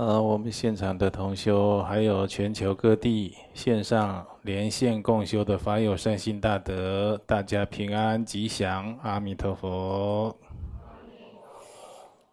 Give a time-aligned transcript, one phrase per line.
[0.00, 10.34] 呃，我们现场的同修，还有全球各地线上连线共修的法友善心大德，大家平安吉祥，阿弥陀佛。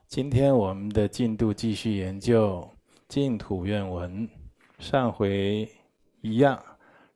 [0.07, 2.65] 今天我们的进度继续研究
[3.09, 4.25] 净土愿文，
[4.79, 5.67] 上回
[6.21, 6.57] 一样，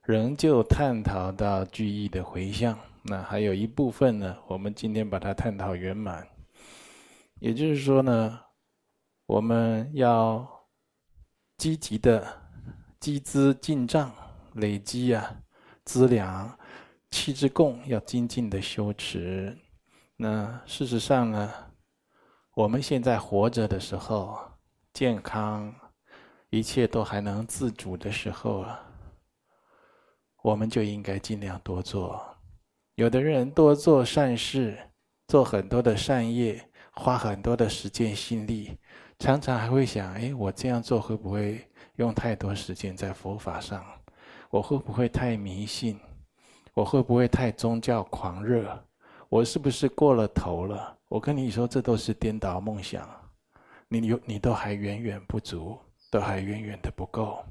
[0.03, 2.77] 仍旧探讨到句意的回向。
[3.03, 6.27] 那还有一部分呢，我们今天把它探讨圆满。
[7.39, 8.37] 也就是说呢，
[9.31, 10.45] 我们要
[11.57, 12.21] 积极的
[12.99, 14.13] 积资进账，
[14.55, 15.33] 累积啊
[15.85, 16.59] 资粮，
[17.11, 19.57] 气之供要精进的修持。
[20.17, 21.49] 那事实上呢，
[22.55, 24.37] 我们现在活着的时候，
[24.91, 25.73] 健康，
[26.49, 28.83] 一切都还能自主的时候啊，
[30.43, 32.21] 我们就应该尽量多做。
[32.95, 34.77] 有的人多做善事，
[35.29, 38.77] 做很多的善业，花很多的时间心力，
[39.21, 41.63] 常常还会想：哎，我这样做会不会
[41.97, 43.85] 用太多时间在佛法上？
[44.49, 45.99] 我会不会太迷信？
[46.73, 48.83] 我会不会太宗教狂热？
[49.29, 50.97] 我是不是过了头了？
[51.07, 53.07] 我跟你说，这都是颠倒梦想，
[53.87, 55.77] 你有你都还远远不足，
[56.09, 57.45] 都还远远的不够。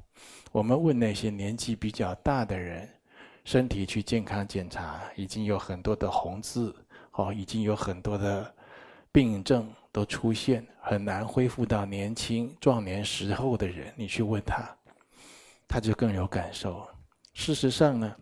[0.51, 2.85] 我们问那些年纪比较大的人，
[3.45, 6.75] 身体去健康检查，已经有很多的红字，
[7.13, 8.53] 哦，已经有很多的
[9.09, 14.77] 病症都出现，很难恢复到年轻壮年时候的人，你去问他，
[15.67, 16.87] 他就更有感受。
[17.33, 18.15] 事实上呢，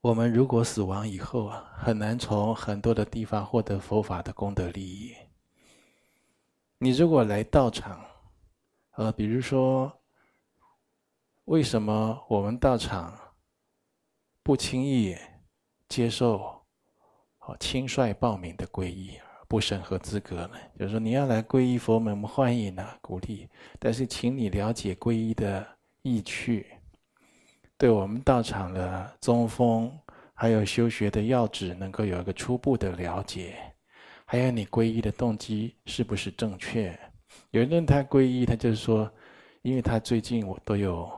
[0.00, 5.14] 我们如果死亡以后啊，很难从很多的地方获得佛法的功德利益。
[6.78, 8.04] 你如果来道场，
[8.92, 10.00] 呃，比如说，
[11.44, 13.18] 为什么我们道场
[14.42, 15.16] 不轻易
[15.88, 16.64] 接受
[17.40, 19.18] 哦轻率报名的皈依，
[19.48, 20.50] 不审核资格呢？
[20.78, 23.48] 就是说你要来皈依佛门，我们欢迎啊，鼓励，
[23.78, 25.66] 但是请你了解皈依的
[26.02, 26.66] 意趣。
[27.78, 29.90] 对我们道场的宗风，
[30.34, 33.56] 还有修学的要旨，能够有一个初步的了解。
[34.26, 36.98] 还有你皈依的动机是不是正确？
[37.50, 39.10] 有人他皈依，他就是说，
[39.62, 41.10] 因为他最近我都有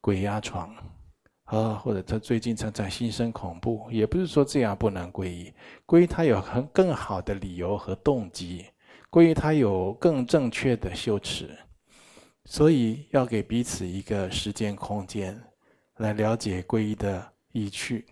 [0.00, 0.74] 鬼压床，
[1.50, 5.52] 啊，或者他最近常常心生恐怖，也不是说这样不能皈依。
[5.84, 8.66] 皈依他有很更好的理由和动机，
[9.10, 11.58] 皈依他有更正确的修持，
[12.44, 15.40] 所以要给彼此一个时间空间。
[15.96, 18.06] 来了解皈依的意趣，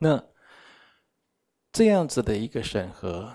[0.00, 0.20] 那
[1.70, 3.32] 这样子的一个审核，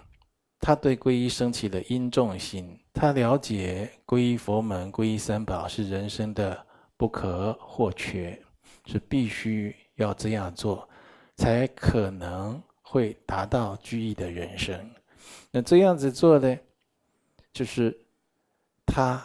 [0.60, 6.66] 他对皈依升起了因重心，他了解皈依佛门、皈依三宝是人生的
[6.98, 8.38] 不可或缺，
[8.88, 10.90] 是必须要这样做，
[11.36, 14.90] 才可能会达到具义的人生。
[15.52, 16.58] 那这样子做呢，
[17.54, 17.96] 就是
[18.86, 19.24] 他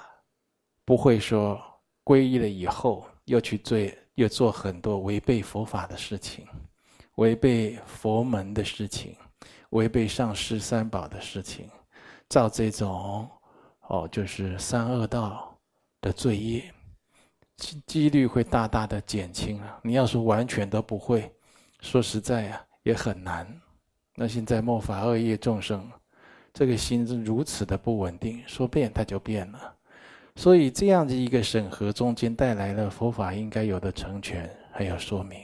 [0.85, 1.59] 不会说
[2.05, 3.97] 皈依了以后又去追。
[4.17, 6.47] 又做很多违背佛法的事情，
[7.15, 9.17] 违背佛门的事情，
[9.71, 11.67] 违背上师三宝的事情，
[12.29, 13.27] 造这种
[13.89, 15.59] 哦，就是三恶道
[16.03, 16.71] 的罪业，
[17.87, 19.79] 几率会大大的减轻啊！
[19.83, 21.33] 你要说完全都不会，
[21.81, 23.47] 说实在啊，也很难。
[24.15, 25.89] 那现在末法恶业众生，
[26.53, 29.75] 这个心是如此的不稳定，说变它就变了。
[30.35, 35.41] 所以这样的一个审核中间带来了佛法应该有的成全，还有说明。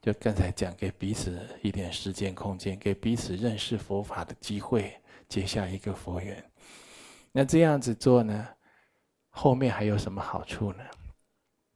[0.00, 4.94] 就刚才讲，给彼此一点时间空间，给彼此认识佛法的机会，
[5.28, 6.42] 结下一个佛缘。
[7.32, 8.48] 那这样子做呢，
[9.28, 10.84] 后面还有什么好处呢？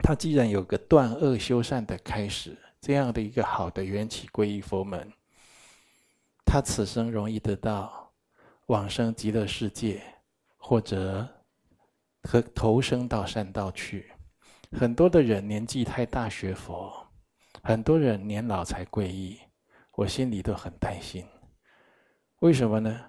[0.03, 5.11] 他既然有个断恶修善的开始，这样的一个好的缘起皈依佛门，
[6.45, 8.13] 他此生容易得到
[8.67, 10.03] 往生极乐世界，
[10.59, 11.27] 或者。
[12.25, 14.13] 和投生到善道去，
[14.71, 17.05] 很多的人年纪太大学佛，
[17.65, 19.37] 很多人年老才皈依，
[19.97, 21.27] 我心里都很担心。
[22.39, 23.01] 为什么呢？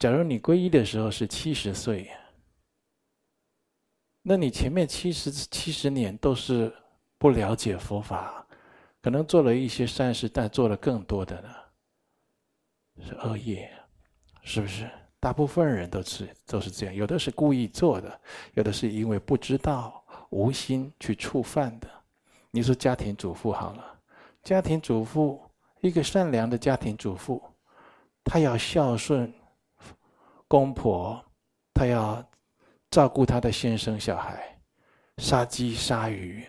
[0.00, 2.10] 假如你皈依的时候是七十岁，
[4.28, 6.74] 那你前面七十七十年都是
[7.16, 8.44] 不了解佛法，
[9.00, 11.48] 可能做了一些善事，但做了更多的呢，
[13.06, 13.72] 是恶业，
[14.42, 14.90] 是不是？
[15.20, 18.20] 大部分人都是都是这样，有的是故意做的，
[18.54, 21.88] 有的是因为不知道、无心去触犯的。
[22.50, 23.98] 你说家庭主妇好了，
[24.42, 25.40] 家庭主妇
[25.82, 27.40] 一个善良的家庭主妇，
[28.24, 29.32] 她要孝顺
[30.48, 31.24] 公婆，
[31.72, 32.28] 她要
[32.96, 34.58] 照顾他的先生小孩，
[35.18, 36.42] 杀鸡杀鱼，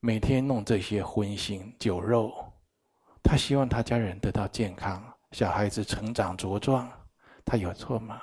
[0.00, 2.30] 每天弄这些荤腥酒肉，
[3.22, 5.02] 他希望他家人得到健康，
[5.32, 6.86] 小孩子成长茁壮。
[7.42, 8.20] 他有错吗？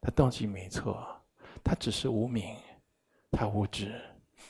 [0.00, 1.04] 他动机没错，
[1.64, 2.54] 他只是无明，
[3.32, 4.00] 他无知，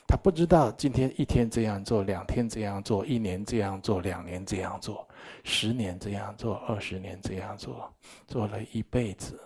[0.07, 5.09] 他不知道今天一天这样做，两天这样做，一年这样做，两年这样做，
[5.43, 7.91] 十年这样做，二十年这样做，
[8.27, 9.41] 做了一辈子。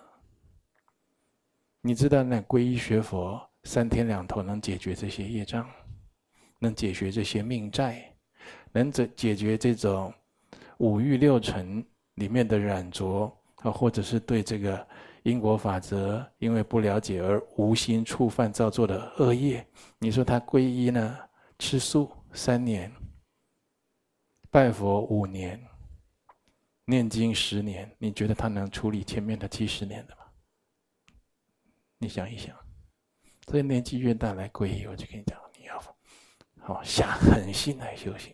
[1.88, 5.70] 你知道那皈依学佛，三天两头能解决这些业障，
[6.58, 8.12] 能解决这些命债，
[8.72, 10.12] 能解解决这种
[10.80, 11.86] 五欲六尘
[12.16, 14.88] 里面的染着啊，或者是对这个
[15.22, 19.64] 因果法则因为不了解而无心触犯造作的恶业。
[20.00, 21.16] 你说他皈依呢，
[21.60, 22.92] 吃素三年，
[24.50, 25.64] 拜佛五年，
[26.86, 30.24] 念经十年，你觉得他能处理前面的七十年的吗？
[31.98, 32.56] 你想一想，
[33.48, 35.82] 所以年纪越大来皈依，我就跟你讲，你要
[36.62, 38.34] 好下狠心来修行，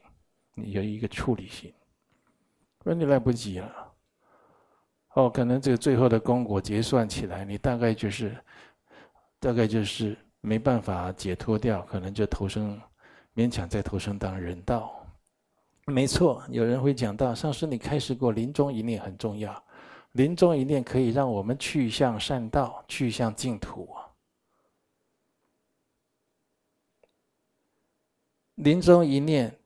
[0.56, 1.74] 你有一个处理心，
[2.80, 3.94] 不然你来不及了。
[5.14, 8.36] 哦，可能这个最后的功果结算起来，你大概就是，
[9.40, 12.82] 大概就是没办法解脱掉，可能就投生，
[13.36, 15.06] 勉强再投生当人道。
[15.86, 19.64] 没错，有人会讲到，上师你开始过，临终一念很重要。
[20.14, 24.12] 临终一念可以让我们去向善道，去向净土啊！
[28.56, 29.58] 临终一念，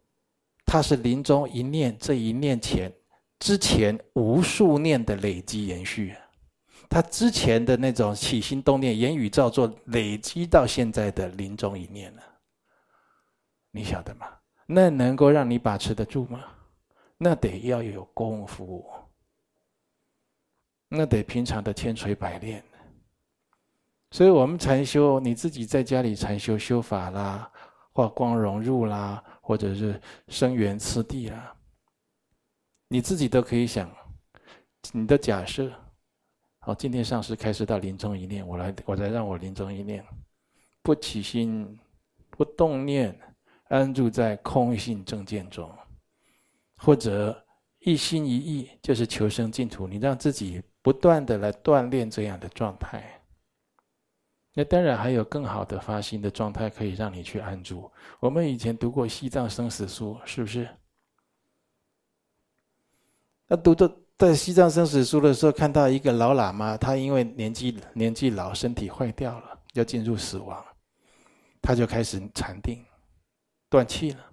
[0.65, 2.93] 它是临终一念这一念前
[3.39, 6.15] 之前无数念的累积延续，
[6.87, 12.23] 他之前的那种起心动念、言语造作累积到现在的临终一念了，
[13.71, 14.27] 你晓得吗？
[14.67, 16.45] 那能够让你把持得住吗？
[17.17, 18.85] 那得要有功夫。
[20.87, 22.63] 那得平常的千锤百炼，
[24.11, 27.51] 所以我们禅修，你自己在家里禅修修法啦，
[27.91, 31.53] 或光融入啦，或者是生源次第啦，
[32.87, 33.91] 你自己都可以想，
[34.93, 35.73] 你的假设，
[36.59, 40.05] 好，今天上师开始到临终一念，我来，我再让我临终一念，
[40.83, 41.77] 不起心，
[42.29, 43.19] 不动念，
[43.69, 45.69] 安住在空性正见中，
[46.77, 47.43] 或者
[47.79, 50.61] 一心一意就是求生净土，你让自己。
[50.85, 53.19] 不断的来锻炼这样的状态，
[54.53, 57.91] 那当然还有更好的发心的状态可以让你去安住。
[58.19, 60.69] 我们以前读过《西藏生死书》，是不是？
[63.47, 70.63] 那读的在《西藏生死书》的时候，看到一个老喇嘛，他因为年纪年纪老，身体坏掉了，要进入死亡，
[71.63, 72.85] 他就开始禅定，
[73.71, 74.23] 断气了。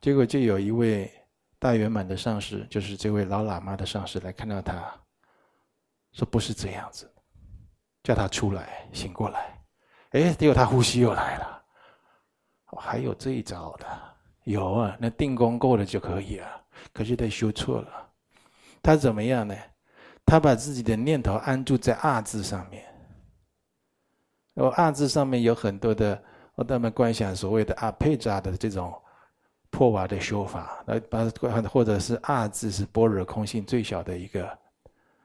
[0.00, 1.12] 结果就有一位
[1.58, 5.01] 大圆满的上师，就是这位老喇嘛的上师，来看到他。
[6.12, 7.10] 说不是这样子，
[8.02, 9.58] 叫他出来，醒过来。
[10.10, 11.62] 哎，结果他呼吸又来了。
[12.76, 13.86] 还有这一招的？
[14.44, 16.48] 有啊，那定功够了就可以啊。
[16.92, 18.10] 可是他修错了，
[18.82, 19.54] 他怎么样呢？
[20.24, 22.84] 他把自己的念头安住在“二”字上面。
[24.54, 26.22] 哦，“二”字上面有很多的，
[26.54, 28.92] 我他们观想所谓的阿佩扎的这种
[29.70, 31.28] 破瓦的修法，来把
[31.68, 34.58] 或者是“二”字是般若空性最小的一个。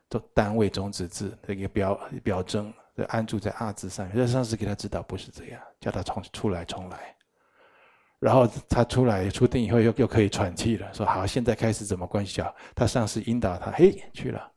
[0.10, 2.74] 做单位种子字的一个表表征，
[3.08, 4.16] 安住在阿字上面。
[4.16, 7.16] 这上师给他指导不是这样，叫他重出来重来，
[8.20, 10.94] 然后他出来出定以后又又可以喘气了。
[10.94, 12.54] 说好，现在开始怎么观想？
[12.74, 14.52] 他上师引导他，嘿，去了，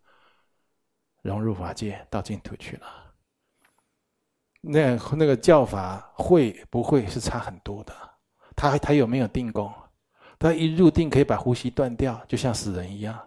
[1.22, 2.86] 融入法界，到净土去了。
[4.62, 7.92] 那那个教法会不会是差很多的？
[8.54, 9.72] 他他有没有定功？
[10.38, 13.18] 他一入定可以把呼吸断掉，就像死人一样。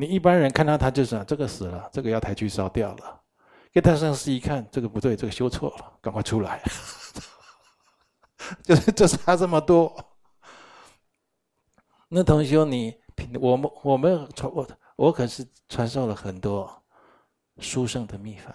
[0.00, 3.20] 你一般人看到他就是这个死了，这个要抬去烧掉了。
[3.72, 6.62] 给他上师一看，这个不对，这个修错了，赶快出来。
[8.62, 9.92] 就是 就差这么多。
[12.08, 12.94] 那同学你，
[13.40, 16.70] 我们我们传我我可是传授了很多
[17.58, 18.54] 书圣的秘法，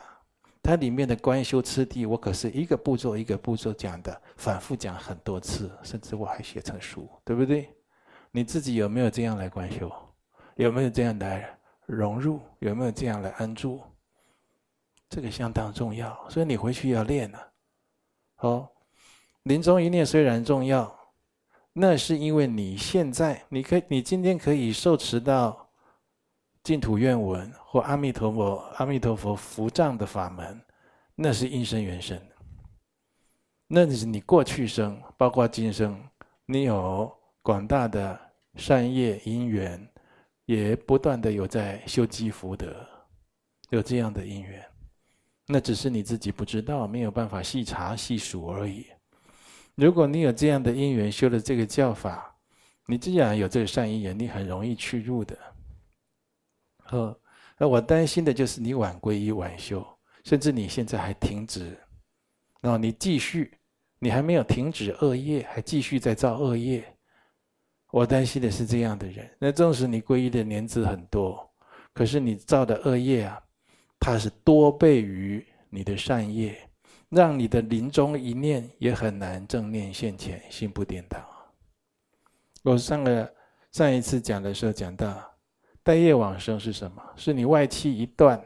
[0.61, 7.69] 它里面的观修次第，我可是一个步骤一个步骤讲的，反复讲很多次，甚至我还写成书，对不对？
[8.31, 9.91] 你自己有没有这样来观修？
[10.55, 12.39] 有没有这样来融入？
[12.59, 13.81] 有没有这样来安住？
[15.09, 17.51] 这个相当重要，所以你回去要练了。
[18.35, 18.71] 好，
[19.43, 20.93] 临终一念虽然重要，
[21.71, 25.69] 那是因为你现在，你可以，你今天可以受持到
[26.63, 30.59] 净土愿文或阿弥陀佛、阿弥陀佛伏藏的法门，
[31.15, 32.19] 那是因生缘生。
[33.67, 36.01] 那是你过去生，包括今生，
[36.45, 38.19] 你有广大的
[38.55, 39.87] 善业因缘。
[40.45, 42.85] 也不断的有在修积福德，
[43.69, 44.63] 有这样的因缘，
[45.47, 48.85] 那只是你自己不知道，没有办法细查细数而已。
[49.75, 52.35] 如果你有这样的因缘，修了这个教法，
[52.87, 55.37] 你既然有这个善因缘，你很容易去入的。
[56.83, 57.19] 呵，
[57.57, 59.85] 那我担心的就是你晚皈依晚修，
[60.25, 61.77] 甚至你现在还停止，
[62.61, 63.57] 然后你继续，
[63.99, 66.92] 你还没有停止恶业，还继续在造恶业。
[67.93, 69.29] 我担心的是这样的人。
[69.37, 71.47] 那纵使你皈依的年资很多，
[71.93, 73.39] 可是你造的恶业啊，
[73.99, 76.57] 它是多倍于你的善业，
[77.09, 81.19] 让你的临终一念也很难正念现前，心不颠倒。
[82.63, 83.31] 我上个
[83.71, 85.31] 上一次讲的时候讲到，
[85.83, 87.13] 带业往生是什么？
[87.15, 88.43] 是你外气一断。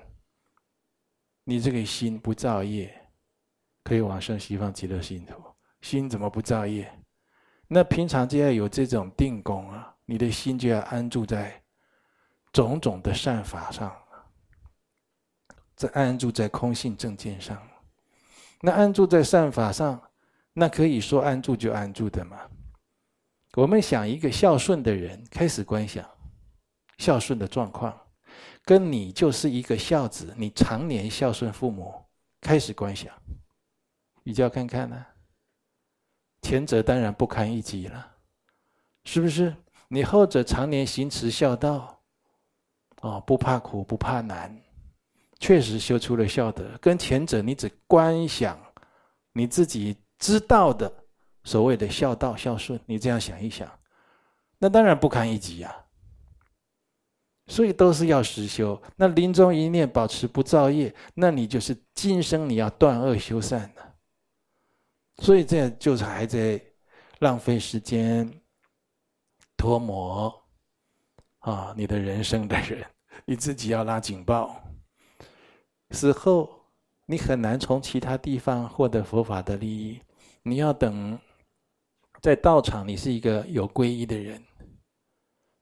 [1.46, 2.94] 你这个心不造业，
[3.86, 5.36] 可以往生西方极乐净土。
[5.80, 6.92] 心怎么不造业？
[7.67, 9.93] 那平常就要有这种定功啊！
[10.05, 11.62] 你的心就要安住在
[12.53, 13.93] 种种的善法上，
[15.75, 17.62] 在安住在空性正见上。
[18.62, 20.01] 那安住在善法上，
[20.53, 22.38] 那可以说安住就安住的嘛。
[23.55, 26.07] 我们想一个孝顺的人，开始观想
[26.97, 27.95] 孝顺的状况。
[28.63, 31.93] 跟你就是一个孝子，你常年孝顺父母，
[32.41, 33.13] 开始观想，
[34.24, 35.05] 比较看看呢、
[36.48, 38.10] 前者当然不堪一击了，
[39.04, 39.54] 是不是？
[39.89, 42.01] 你后者常年行持孝道，
[43.01, 44.58] 哦，不怕苦不怕难，
[45.42, 46.63] 确实修出了孝德。
[46.80, 48.58] 跟前者，你只观想
[49.34, 50.89] 你自己知道的
[51.44, 53.70] 所谓的孝道孝顺，你这样想一想，
[54.58, 55.84] 那当然不堪一击呀、啊。
[57.48, 58.82] 所以都是要实修。
[58.96, 63.70] 那临终一念保持不造业，那你就是今生你要断恶修善。
[65.19, 66.62] 所以这样就是还在
[67.19, 68.31] 浪费时间、
[69.55, 70.33] 脱模
[71.39, 72.86] 啊你的人生的人，
[73.25, 74.63] 你自己要拉警报。
[75.91, 76.50] 死后
[77.05, 80.01] 你很难从其他地方获得佛法的利益，
[80.43, 81.17] 你要等
[82.21, 84.43] 在道场，你是一个有皈依的人，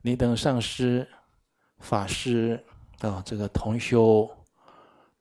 [0.01, 1.07] 你等上师。
[1.79, 2.63] 法师
[3.01, 4.27] 啊，这个同修，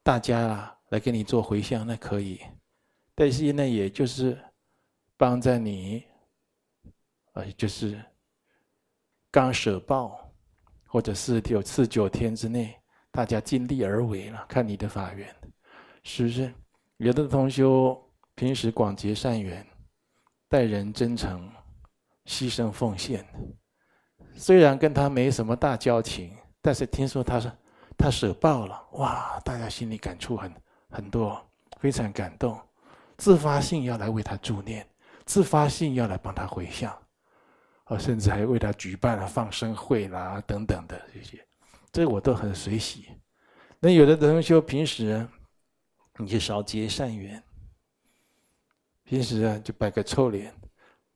[0.04, 2.40] 大家啊来给你做回向，那可以。
[3.14, 4.38] 但是呢，也就是
[5.16, 6.04] 帮在你，
[7.32, 8.02] 呃，就是
[9.30, 10.32] 刚舍报，
[10.86, 12.76] 或者是九四九天之内，
[13.10, 15.34] 大家尽力而为了，看你的法缘，
[16.02, 16.52] 是不是？
[16.96, 18.00] 有的同修
[18.34, 19.66] 平时广结善缘，
[20.48, 21.50] 待人真诚，
[22.26, 23.24] 牺牲奉献，
[24.34, 26.36] 虽然跟他没什么大交情。
[26.66, 27.52] 但是听说他说
[27.94, 29.38] 他舍报了，哇！
[29.40, 30.54] 大家心里感触很
[30.88, 31.38] 很多，
[31.78, 32.58] 非常感动，
[33.16, 34.86] 自发性要来为他助念，
[35.24, 36.96] 自发性要来帮他回向，
[37.84, 41.46] 啊，甚至还为他举办了放生会啦等等的这些，
[41.92, 43.06] 这我都很随喜。
[43.80, 45.26] 那有的同修平时
[46.16, 47.42] 你就少结善缘，
[49.04, 50.54] 平时啊就摆个臭脸，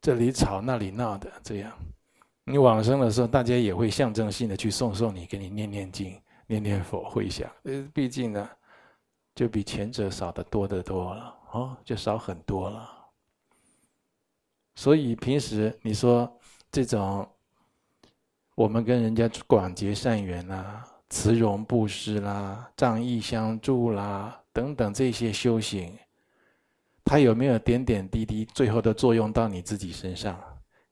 [0.00, 1.72] 这里吵那里闹的这样。
[2.44, 7.50] 你往生的时候，大家也会象征性的去送送你，给你念念经、念念佛、回想。
[7.64, 8.48] 呃，毕竟呢，
[9.34, 12.88] 就比前者少得多得多了，哦，就少很多了。
[14.74, 16.30] 所以平时你说
[16.70, 17.28] 这种，
[18.54, 25.96] 我们跟人家广结善缘啦、慈容布施啦、仗义相助啦等等这些修行，
[27.04, 30.38] 它有没有点点滴滴，最后都作用到你自己身上？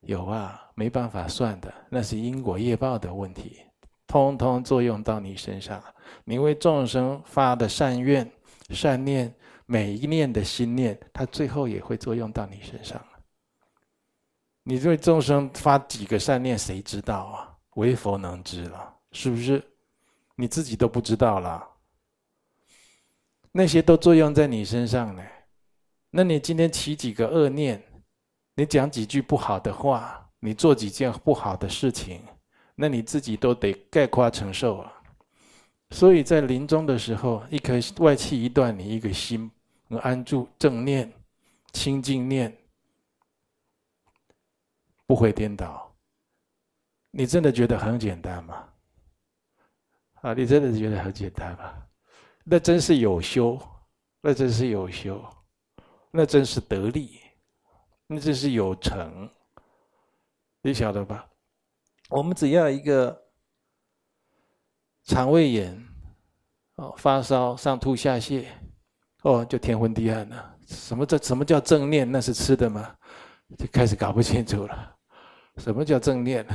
[0.01, 3.57] 有啊，没办法算的，那是因果业报的问题，
[4.05, 5.81] 通通作用到你身上。
[6.23, 8.29] 你为众生发的善愿、
[8.69, 9.33] 善念，
[9.67, 12.99] 每一念的心念，它最后也会作用到你身上。
[14.63, 17.53] 你对众生发几个善念，谁知道啊？
[17.75, 19.63] 唯佛能知了，是不是？
[20.35, 21.67] 你自己都不知道了，
[23.51, 25.23] 那些都作用在你身上呢。
[26.11, 27.83] 那你今天起几个恶念？
[28.55, 32.21] 你讲几句不好的话，你做几件不好的事情，
[32.75, 34.93] 那你自己都得概括承受啊。
[35.91, 39.49] 所以在临终的时候，一颗外气一断，你一个心
[39.87, 41.11] 能安住正念、
[41.73, 42.55] 清净念，
[45.05, 45.95] 不会颠倒。
[47.11, 48.69] 你真的觉得很简单吗？
[50.21, 51.87] 啊，你真的觉得很简单吗？
[52.43, 53.59] 那真是有修，
[54.21, 55.23] 那真是有修，
[56.11, 57.19] 那真是得力。
[58.09, 59.29] 那真是有成，
[60.61, 61.29] 你晓得吧？
[62.07, 63.21] 我们只要一个
[65.03, 65.85] 肠胃炎，
[66.75, 68.45] 哦，发烧、上吐下泻，
[69.27, 70.57] 哦，就天昏地暗了。
[70.67, 72.09] 什么叫什么叫正念？
[72.09, 72.95] 那是吃的吗？
[73.57, 74.95] 就开始搞不清楚了。
[75.57, 76.47] 什么叫正念？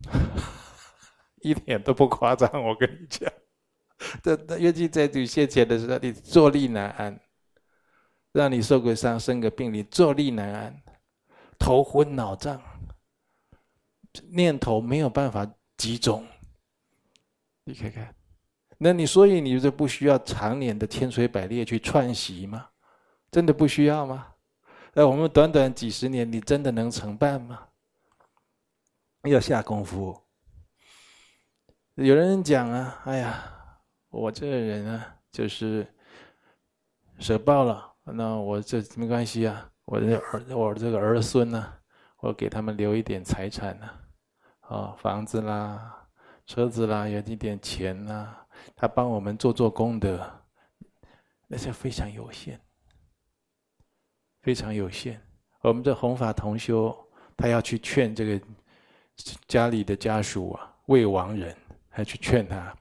[1.42, 3.30] 一点都不夸张，我跟你讲。
[4.22, 7.20] 这这，尤其在你现前的时候，你坐立难安。
[8.32, 10.82] 让你受个伤、生个病，你坐立难安，
[11.58, 12.62] 头昏脑胀，
[14.30, 16.26] 念头没有办法集中。
[17.64, 18.14] 你看看，
[18.78, 22.68] 那你所以你就不需要常年的千锤百炼去串习吗？
[23.30, 24.26] 真的不需要吗？
[24.94, 27.68] 那我们短短几十年，你真的能成办吗？
[29.24, 30.18] 要下功夫。
[31.96, 33.44] 有人讲啊，哎呀，
[34.08, 35.86] 我这个人啊，就是
[37.18, 41.74] 舍报了，那我这没关系啊，我这儿我这个儿孙呢、
[42.20, 43.90] 我给他们留一点财产呢、
[44.60, 46.08] 啊，房子啦，
[46.46, 48.34] 车子啦，有一点钱呐、
[48.76, 50.28] 他帮我们做做功德，
[51.46, 52.58] 那是非常有限，
[54.42, 55.20] 非常有限。
[55.60, 56.96] 我们这弘法同修，
[57.36, 58.40] 他要去劝这个
[59.46, 61.56] 家里的家属啊，未亡人。
[61.90, 62.72] 还去劝他，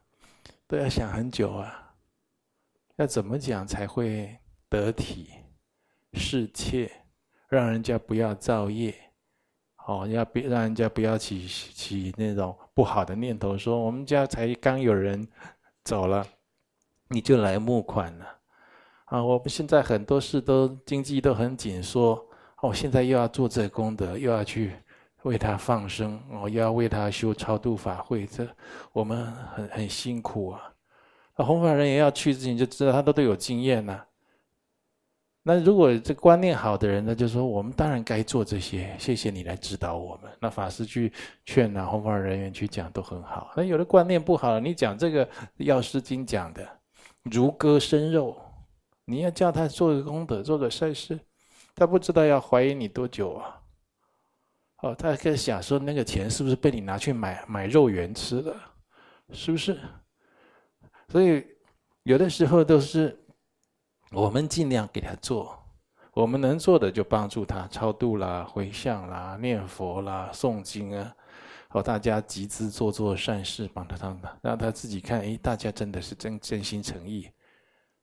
[0.67, 1.91] 都要想很久啊。
[2.97, 4.37] 要怎么讲才会
[4.69, 5.31] 得体、
[6.13, 6.91] 适切，
[7.49, 8.93] 让人家不要造业？
[9.87, 15.27] 哦，要别让人家不要起起那种不好的念头，说我们家才刚有人
[15.87, 16.27] 走了，
[17.07, 18.25] 你就来募款了。
[19.05, 22.21] 啊，我们现在很多事都经济都很紧缩，
[22.61, 24.75] 哦，现在又要做这功德，又要去。
[25.23, 28.45] 为他放生，哦，又要为他修超度法会，这
[28.91, 29.25] 我们
[29.55, 30.61] 很很辛苦啊。
[31.37, 34.03] 那弘法人也要去之前就知道，他都都有经验呐。
[35.47, 40.29] 那如果这观念好的人呢，就说我们当然该做这些，谢谢你来指导我们。
[40.41, 41.09] 那法师去
[41.45, 43.53] 劝啊，弘法人员去讲都很好。
[43.55, 45.25] 那有的观念不好，你讲这个
[45.55, 46.67] 《药师经》讲的
[47.23, 48.35] 如割生肉，
[49.05, 51.17] 你要叫他做个功德，做个善事，
[51.73, 53.61] 他不知道要怀疑你多久啊。
[54.81, 58.53] 哦，他还在想说，那个钱是不是被你拿去买买肉圆吃了？
[59.31, 59.79] 是不是？
[61.07, 61.41] 所以
[62.03, 63.17] 有的时候都是
[64.11, 65.57] 我们尽量给他做，
[66.13, 71.13] 我们能做的就帮助他超度啦、回向啦、念佛啦、诵经啊。
[71.71, 77.29] 哦，大家集资做做善事，帮他让他让他自己看，哎，大家真的是真真心诚意，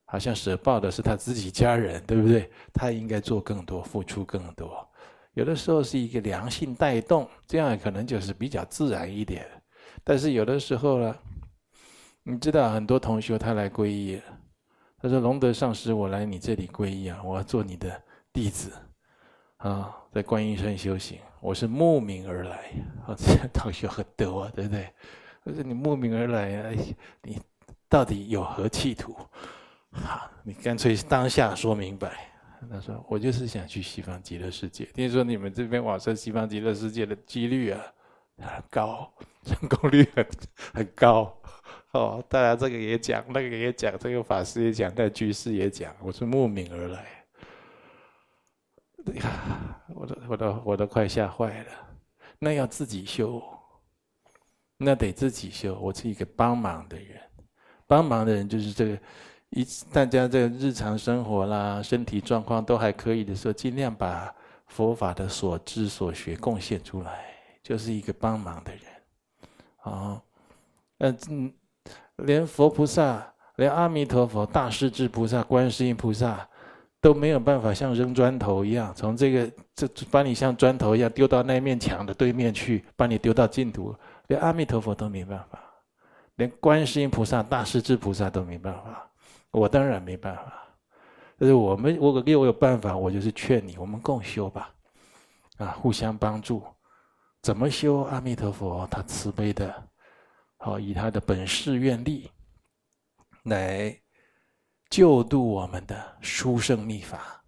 [0.05, 2.51] 好像舍报的是他自己家人，对不对？
[2.75, 4.87] 他应该做更多，付出更多。
[5.33, 9.47] 有的时候是一个良性带动，这样可能就是比较自然一点。
[10.05, 11.17] 但是有的时候呢，
[12.23, 14.21] 你知道很多同学他来皈依，
[15.05, 18.73] 他说：“龙德上师，我来你这里皈依啊，我要做你的弟子
[19.59, 22.73] 啊，在观音山修行，我是慕名而来。”
[23.07, 24.89] 啊，这同学很多啊，对不对？
[25.43, 26.71] 我说你慕名而来啊，
[27.21, 27.39] 你
[27.87, 29.15] 到底有何企图？
[29.93, 32.31] 好，你干脆当下说明白。
[32.71, 34.87] 他说：“我就是想去西方极乐世界。
[34.95, 37.79] 听说你们这边往生西方极乐世界的几率啊
[38.39, 39.13] 很高，
[39.45, 40.27] 成功率很
[40.73, 41.37] 很高。
[41.95, 45.95] 哦，大家这个也讲，那个也讲，这个法师也讲，那居士也讲。
[46.03, 47.05] 我是慕名而来。
[49.15, 51.71] 呀，我都我都我都快吓坏了。
[52.41, 53.41] 那要自己修，
[54.77, 55.79] 那得自己修。
[55.79, 57.21] 我是一个帮忙的人，
[57.87, 58.99] 帮忙的人就是这个。”
[59.51, 64.35] 一大家这个日常生活啦，身体状况都还可以的时候，尽量把
[64.67, 67.25] 佛法的所知所学贡献出来，
[67.63, 68.83] 就是一个帮忙的人。
[69.83, 70.21] 啊，
[70.99, 71.55] 嗯，
[72.17, 76.49] 连佛菩萨、连阿弥陀佛、大势至菩萨、观世音菩萨
[77.01, 83.95] 都没有办法像扔砖头一样，从这个这把你像砖头一样丢到那面墙的对面去，把你丢到净土，
[84.29, 85.59] 连阿弥陀佛都没办法，
[86.37, 89.11] 连观世音菩萨、大势至菩萨都没办法。
[89.51, 90.53] 我当然没办法，
[91.39, 94.71] 但是我们，我如果我有办法，我就是劝你，我们共修吧，
[95.59, 96.63] 啊，互相帮助，
[97.43, 98.01] 怎么修？
[98.05, 99.73] 阿弥陀佛，他慈悲的，
[100.65, 102.31] 好，以他的本事愿力
[103.43, 103.95] 来
[104.89, 107.45] 救度我们的殊胜秘法，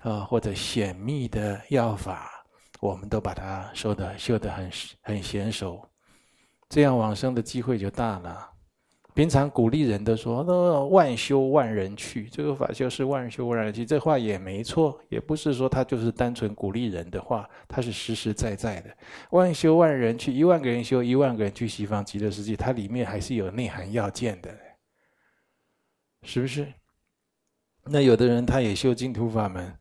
[0.00, 2.42] 啊，或者显密的药法，
[2.80, 5.86] 我们都把它修的修的很很娴熟，
[6.70, 8.53] 这样往生的机会就大了。
[9.14, 18.90] 平常鼓励人的说：“那万修万人去，这个法修是万修万人去。”这话也没错，也不是说他就是单纯鼓励人的话，他是实实在在的。
[19.30, 24.52] 万修万人去，一万个人修，一万个人去西方极乐世界，它里面还是有内涵要件的，
[26.24, 26.66] 是不是？
[27.84, 29.78] 那有的人他也修净土法门，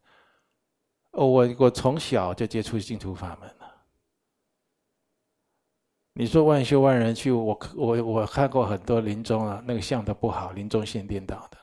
[1.13, 3.49] 哦，我我从小就接触净土法门。
[6.15, 11.57] 你说万修万人去，我我我看过很多临终啊，那个相都不好，临终现颠倒的，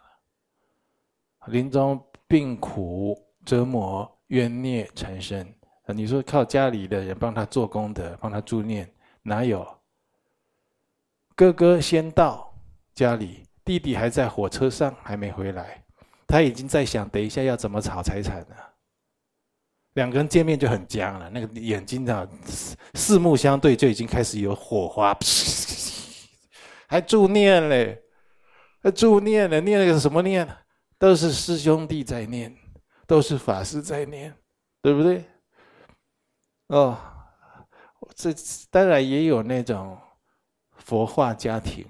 [1.52, 5.46] 临终病苦折磨冤孽缠身。
[5.86, 9.66] 你说靠家里的人帮他做功德，帮他助念，哪有？
[11.34, 12.52] 哥哥先到
[12.94, 15.82] 家里，弟弟还在火车上还没回来，
[16.26, 18.69] 他已经在想等一下要怎么炒财产了。
[20.00, 25.14] 两个人见面就很僵了，那个眼睛啊，四四目相对就已经开始有火花，
[26.88, 28.00] 还助念嘞，
[28.82, 29.60] 还助念呢？
[29.60, 30.48] 念那个什么念？
[30.98, 32.56] 都是师兄弟在念，
[33.06, 34.34] 都是法师在念，
[34.80, 35.22] 对不对？
[36.68, 36.96] 哦，
[38.14, 38.34] 这
[38.70, 39.98] 当然也有那种
[40.76, 41.86] 佛化家庭，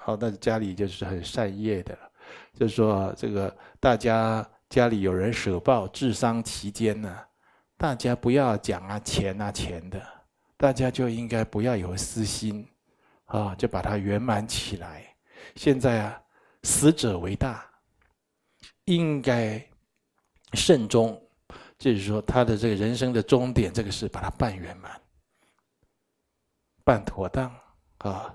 [0.00, 1.96] 好，那家里就是很善业的，
[2.58, 7.16] 就是说这个大家家里有人舍报治丧期间呢，
[7.82, 10.00] 大家不要讲啊钱啊钱的，
[10.56, 12.64] 大家就应该不要有私心。
[13.24, 15.04] 啊，就把它圆满起来。
[15.56, 16.22] 现在啊，
[16.62, 17.68] 死者为大，
[18.84, 19.60] 应该
[20.52, 21.20] 慎终，
[21.76, 25.00] 就是说他的这个人生的终点，这个事把它办圆满、
[26.84, 27.52] 办妥当
[27.98, 28.32] 啊，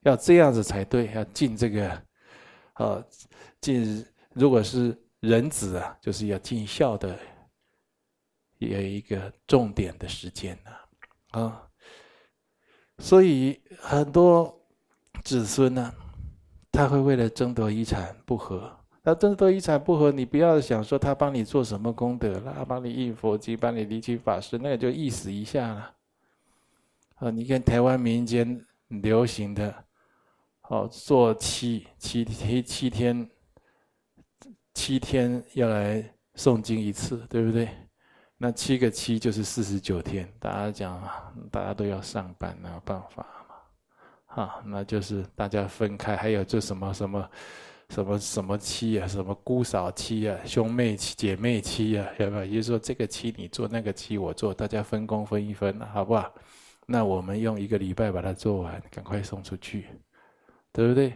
[0.00, 1.12] 要这样子才对。
[1.12, 2.02] 要尽这个，
[2.72, 3.04] 啊，
[3.60, 7.16] 尽如果是人子啊，就是要尽孝的，
[8.68, 11.66] 有一个重点的时间呢，啊。
[12.98, 14.54] 所以很多
[15.24, 15.94] 子孙呢，
[16.70, 18.76] 他会为了争夺遗产不和。
[19.02, 25.94] 那争夺遗产不和，你不要想说他帮你做什么功德了，帮你印佛经，帮你离亲法师，那个就意思一下了。
[27.14, 29.74] 啊，你看台湾民间流行的，
[30.68, 33.30] 哦，做七七七七天，
[34.74, 37.70] 七天要来诵经一次，对不对？
[38.42, 40.98] 那七个七就是四十九天，大家讲，
[41.50, 47.30] 大家都要上班，没有办法嘛，啊，那就是大家分开，还有这什么什么，
[47.90, 52.42] 什么什么七啊，什么姑嫂七啊，兄妹七、姐妹七啊，要不要？
[52.42, 56.32] 也就是说这个七你做，那个七我做，大家分工分一分，好不好？
[56.86, 59.84] 那我们用一个礼拜把它做完，赶快送出去，
[60.72, 61.12] 对不对？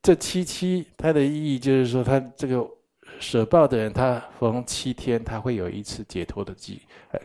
[0.00, 2.77] 这七七它的意义就是说，它这个。
[3.20, 7.20] 舍报的人，他逢七天，他会有一次解脱的机呃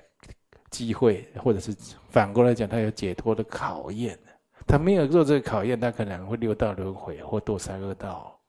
[0.69, 1.75] 机会，或者是
[2.10, 4.17] 反过来讲，他有解脱的考验。
[4.65, 8.39] 他没有做这个考验，他可能会六道轮回或堕三恶道。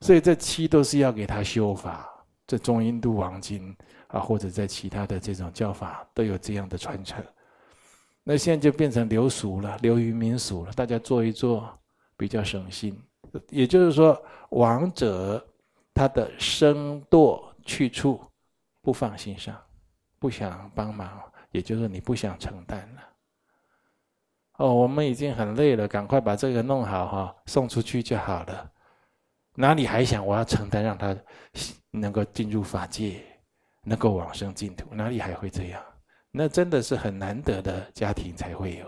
[0.00, 2.08] 所以这七都是要给他修法。
[2.46, 7.22] 这中印度王经啊，或者在其他的这种教法都有这样的传承。
[8.22, 10.72] 那现在就变成流俗了，流于民俗了。
[10.72, 11.68] 大家做一做
[12.16, 12.96] 比较省心。
[13.50, 14.16] 也就是说，
[14.50, 15.44] 亡者。
[15.98, 18.22] 他的生堕去处
[18.80, 19.60] 不放心上，
[20.20, 23.02] 不想帮忙，也就是你不想承担了。
[24.58, 28.70] 哦，我们已经很累了，赶快把这个弄好哈，送出去就好了。
[29.56, 31.16] 哪里还想我要承担，让他
[31.90, 33.20] 能够进入法界，
[33.82, 34.94] 能够往生净土？
[34.94, 35.82] 哪里还会这样？
[36.30, 38.86] 那真的是很难得的家庭才会有。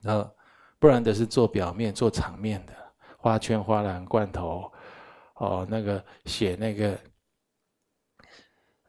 [0.00, 0.34] 然后，
[0.78, 2.72] 不然的是做表面、做场面的，
[3.18, 4.72] 花圈、花篮、罐头。
[5.38, 6.98] 哦，那个写那个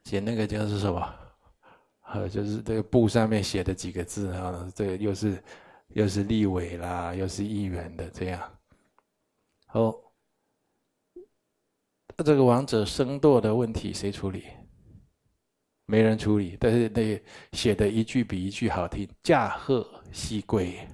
[0.03, 1.15] 写那个叫是什么？
[2.11, 5.43] 呃，就是这个布上面写的几个字啊，这个又是
[5.89, 8.51] 又是立委啦，又是议员的这样。
[9.73, 9.95] 哦，
[12.25, 14.45] 这个王者生堕的问题谁处理？
[15.85, 17.21] 没人处理，但是那
[17.53, 20.87] 写的一句比一句好听，驾鹤西归，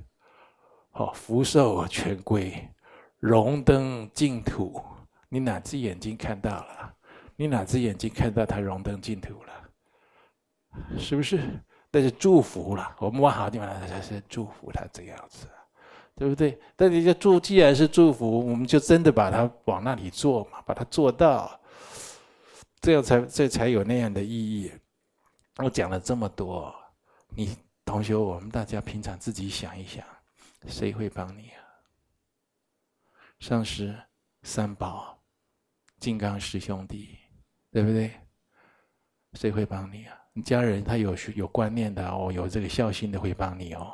[0.91, 2.69] 好福寿全归，
[3.19, 4.83] 荣登净土。
[5.29, 6.93] 你哪只眼睛看到了？
[7.35, 9.53] 你哪只眼睛看到他荣登净土了？
[10.97, 11.41] 是不是？
[11.91, 12.95] 那是祝福了。
[12.99, 15.47] 我们往好地方来，是祝福他这样子，
[16.15, 16.57] 对不对？
[16.75, 21.59] 但你这祝，既然是祝福，我们就真的把它往那里做嘛，把它做到，
[22.79, 24.71] 这样才这才有那样的意义。
[25.57, 26.73] 我讲了这么多，
[27.29, 30.05] 你同学，我们大家平常自己想一想，
[30.67, 31.59] 谁会帮你啊？
[33.39, 33.93] 上师、
[34.43, 35.14] 三宝。
[36.05, 37.17] 金刚师兄弟，
[37.71, 38.11] 对不对？
[39.33, 40.15] 谁会帮你啊？
[40.33, 43.91] 你家人他有有观念的哦，有这个孝心的会帮你哦。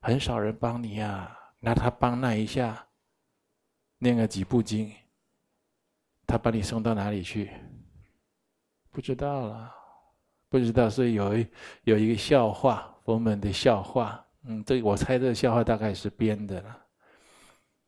[0.00, 2.82] 很少人帮你啊，那他帮那一下，
[3.98, 4.90] 念个几部经，
[6.26, 7.50] 他把你送到哪里去？
[8.90, 9.70] 不知道了，
[10.48, 10.88] 不知道。
[10.88, 11.46] 所以有一
[11.84, 16.85] 有一个笑话，佛门的笑话，嗯，这我猜这个笑话大概是编的了。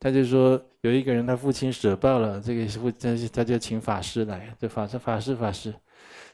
[0.01, 5.75] 他就说有一个人，他父亲舍报了，这个父他他就请法师来，这法师法师法师，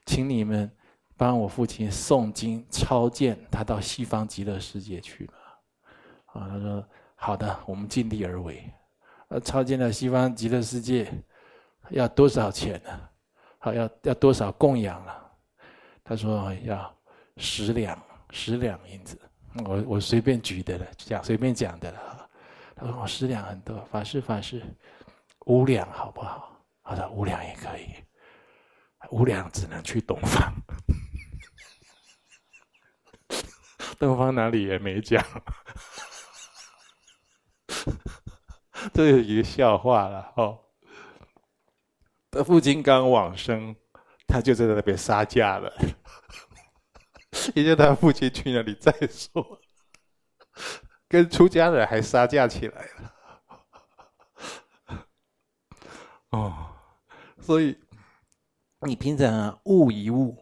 [0.05, 0.70] 请你们
[1.16, 5.33] 帮我父亲诵经超荐他到西方极乐世界去了。
[6.27, 8.62] 啊，他说好的，我们尽力而为。
[9.29, 11.11] 呃，超荐到西方极乐世界
[11.88, 12.90] 要多少钱呢？
[13.59, 15.33] 好，要要多少供养了？
[16.05, 16.94] 他说要
[17.38, 17.98] 十两
[18.31, 19.18] 十两银子。
[19.64, 22.23] 我我随便举的了，讲随便讲的了。
[22.76, 24.62] 他说：“我十两很多，法师法师，
[25.46, 27.94] 五两好不好？”他说：“五两也可以，
[29.10, 30.52] 五两只能去东方，
[33.98, 35.24] 东方哪里也没讲。
[38.92, 40.60] 这有一个笑话了哦。
[42.30, 43.76] 他父亲刚往生，
[44.26, 45.72] 他就在那边杀价了。
[47.54, 49.60] 也就他父亲去那里再说，
[51.14, 53.14] 跟出家人还杀价起来了。
[56.31, 56.66] 哦，
[57.40, 57.79] 所以
[58.81, 60.37] 你平常啊悟一悟，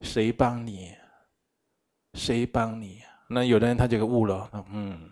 [0.00, 0.92] 谁帮你？
[2.14, 3.00] 谁帮你？
[3.28, 5.08] 那有的人他就悟了，嗯，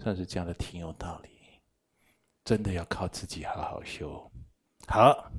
[0.00, 1.30] 算是讲的挺有道理，
[2.44, 4.30] 真的要靠自己好好修。
[4.86, 5.32] 好，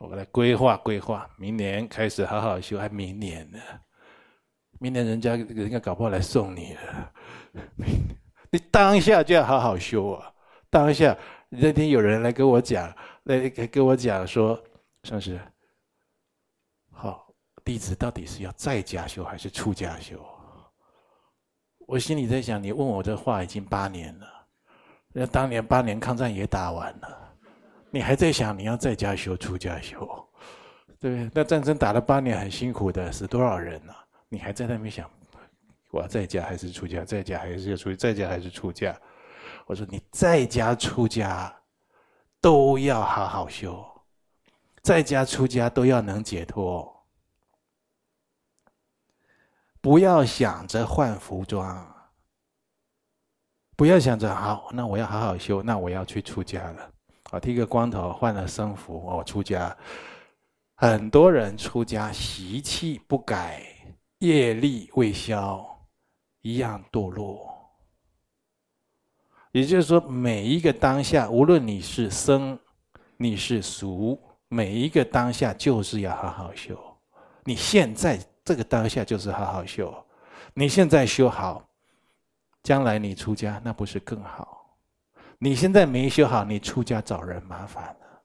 [0.00, 3.58] 我来规划规划，明年开始好好修，还明年呢？
[4.80, 7.12] 明年人家人家搞不好来送你了，
[8.50, 10.32] 你当下就要好好修啊！
[10.70, 11.16] 当下
[11.48, 12.94] 那天有人来跟我讲。
[13.24, 14.58] 来跟我讲说，
[15.02, 15.38] 上师，
[16.90, 17.30] 好，
[17.62, 20.18] 弟子到底是要在家修还是出家修？
[21.80, 24.26] 我心里在想，你问我这话已经八年了，
[25.12, 27.36] 那当年八年抗战也打完了，
[27.90, 29.98] 你还在想你要在家修出家修？
[30.98, 31.30] 对不对？
[31.34, 33.92] 那战争打了八年很辛苦的，死多少人呢？
[34.30, 35.06] 你还在那边想，
[35.90, 37.04] 我在家还是出家？
[37.04, 37.94] 在家还是要出？
[37.94, 38.98] 在家还是出家？
[39.66, 41.54] 我说你在家出家。
[42.40, 43.84] 都要好好修，
[44.80, 47.04] 在家出家都要能解脱，
[49.80, 52.10] 不要想着换服装，
[53.74, 56.90] 不要想着好，那我要好好修，那我要去出家了。
[57.30, 59.76] 啊，剃个光头，换了僧服，我出家。
[60.76, 63.64] 很多人出家习气不改，
[64.20, 65.77] 业力未消，
[66.42, 67.54] 一样堕落。
[69.52, 72.58] 也就是说，每一个当下，无论你是僧，
[73.16, 76.78] 你是俗，每一个当下就是要好好修。
[77.44, 79.92] 你现在这个当下就是好好修，
[80.52, 81.66] 你现在修好，
[82.62, 84.76] 将来你出家那不是更好？
[85.38, 88.22] 你现在没修好，你出家找人麻烦了，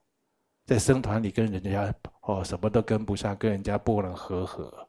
[0.66, 4.86] 在僧团里跟人家哦什么都跟不上，跟人家不能和合，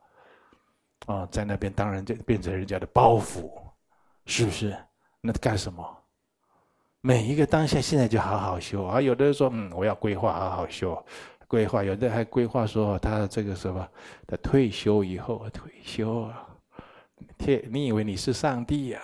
[1.08, 3.52] 哦，在那边当然就变成人家的包袱，
[4.26, 4.76] 是不是？
[5.22, 5.86] 那干什么？
[7.02, 9.00] 每一个当下，现在就好好修啊！
[9.00, 11.06] 有的人说，嗯，我要规划好好修，
[11.48, 13.88] 规划；有的还规划说，他这个什么，
[14.26, 16.48] 他退休以后退休啊，
[17.38, 19.00] 天，你以为你是上帝呀？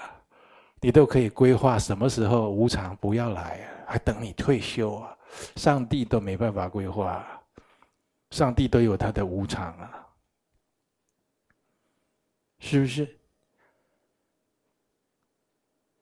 [0.80, 5.16] 你都可以规划什么时候无常不要来啊，还等你退休啊？
[5.56, 7.24] 上帝都没办法规划，
[8.32, 10.01] 上帝都有他的无常啊，
[12.62, 13.18] 是不是？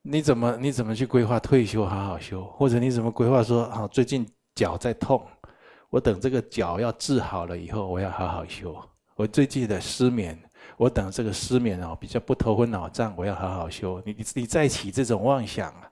[0.02, 5.26] 你怎么你怎么去规划退休好好修，或者你怎么规划说啊，最近脚在痛，
[5.90, 8.76] 我等这个脚要治好了以后，我要好好修。
[9.16, 10.38] 我最近的失眠，
[10.78, 14.02] 我等这个失眠哦比较不头昏脑胀，我要好好修。
[14.06, 15.92] 你你你再起这种妄想啊，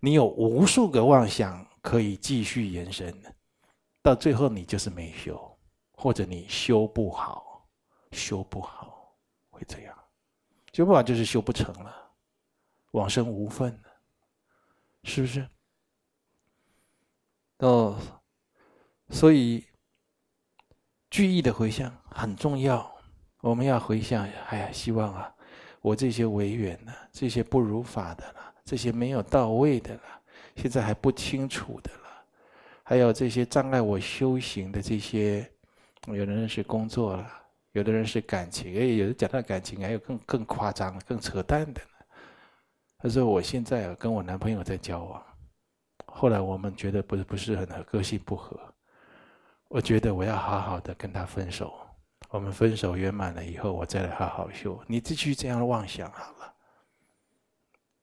[0.00, 3.12] 你有无数个妄想可以继续延伸，
[4.02, 5.58] 到最后你就是没修，
[5.92, 7.66] 或者你修不好，
[8.12, 8.93] 修不好
[9.64, 9.96] 这样，
[10.72, 12.12] 修不好就是修不成了。
[12.92, 13.76] 往生无分，
[15.02, 15.48] 是不是？
[17.58, 17.98] 哦，
[19.10, 19.64] 所以
[21.10, 22.92] 聚义的回向很重要。
[23.40, 25.34] 我们要回向，哎呀，希望啊，
[25.80, 30.02] 我这些违缘呢，这些不如法的了，这些没有到位的了，
[30.56, 32.24] 现在还不清楚的了，
[32.82, 35.50] 还有这些障碍我修行的这些，
[36.06, 37.30] 有的人是工作了，
[37.74, 41.88] 有的人是感情，哎，有的讲到感情，还有更更夸张、更扯淡的呢。
[42.98, 45.20] 他说：“我现在，跟我男朋友在交往，
[46.06, 48.56] 后来我们觉得不是不是很合，个性不合。
[49.66, 51.74] 我觉得我要好好的跟他分手。
[52.30, 54.80] 我们分手圆满了以后，我再来好好修。
[54.86, 56.54] 你继续这样妄想好了，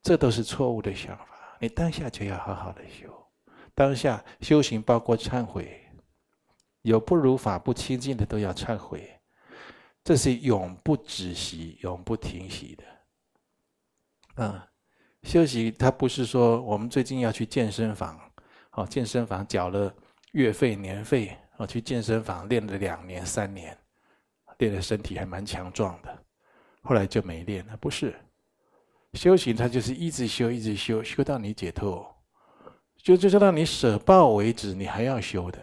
[0.03, 1.27] 这都是错误的想法。
[1.59, 3.07] 你当下就要好好的修，
[3.73, 5.81] 当下修行包括忏悔，
[6.81, 9.09] 有不如法、不清净的都要忏悔，
[10.03, 14.67] 这是永不止息、永不停息的，啊。”
[15.23, 18.19] 休息，他不是说我们最近要去健身房，
[18.71, 19.93] 哦，健身房缴了
[20.31, 23.77] 月费、年费，哦，去健身房练了两年、三年，
[24.57, 26.25] 练的身体还蛮强壮的，
[26.81, 27.77] 后来就没练了。
[27.77, 28.15] 不是，
[29.13, 32.11] 修行它就是一直修、一直修，修到你解脱，
[32.97, 35.61] 就就到你舍报为止，你还要修的，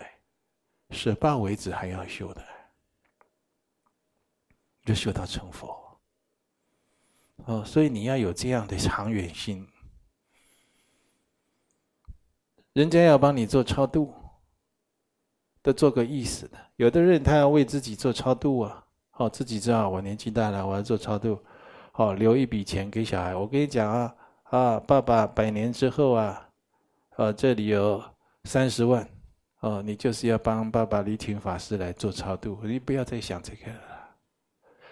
[0.90, 2.44] 舍报为止还要修的，
[4.88, 5.77] 就修到成佛。
[7.44, 9.68] 哦，所以你要有这样的长远心。
[12.72, 14.14] 人家要帮你做超度，
[15.61, 16.57] 都做个意思的。
[16.77, 18.83] 有的人他要为自己做超度啊，
[19.18, 21.38] 哦，自己知道我年纪大了，我要做超度，
[21.92, 23.37] 哦，留一笔钱给小孩。
[23.37, 26.48] 我跟你讲啊，啊，爸爸百年之后啊，
[27.16, 28.03] 呃，这里有
[28.44, 29.07] 三十万，
[29.61, 33.97] 哦，你就是要帮爸爸礼请法师来做超度，你不要再想这个了。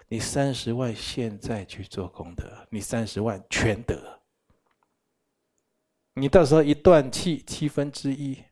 [0.08, 4.20] 你三十万现在去做功德，你三十万全得。
[6.14, 8.42] 你到时候一断气，七分之一，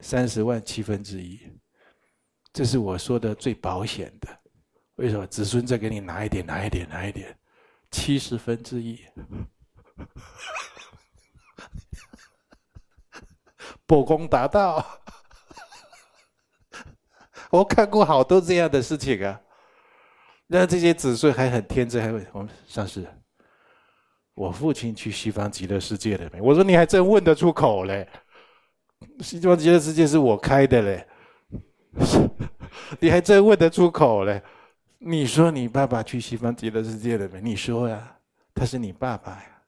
[0.00, 1.40] 三十万七分之一，
[2.52, 4.28] 这是我说的最保险的。
[4.96, 5.26] 为什么？
[5.26, 7.38] 子孙再给你拿一点，拿一点，拿一点，
[7.90, 9.00] 七十分之一。
[13.86, 15.00] 破功达到，
[17.50, 19.40] 我看过好多这样的事情啊。
[20.52, 23.06] 那这些子孙还很天真，还会我们上师，
[24.34, 26.40] 我父亲去西方极乐世界了没？
[26.40, 28.08] 我说你还真问得出口嘞。
[29.20, 31.06] 西方极乐世界是我开的嘞，
[32.98, 34.42] 你还真问得出口嘞。
[34.98, 37.40] 你说你爸爸去西方极乐世界了没？
[37.40, 38.18] 你说呀，
[38.52, 39.62] 他是你爸爸呀，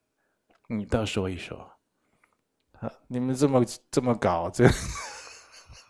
[0.66, 1.70] 你倒说一说。
[3.06, 4.68] 你们这么这么搞，这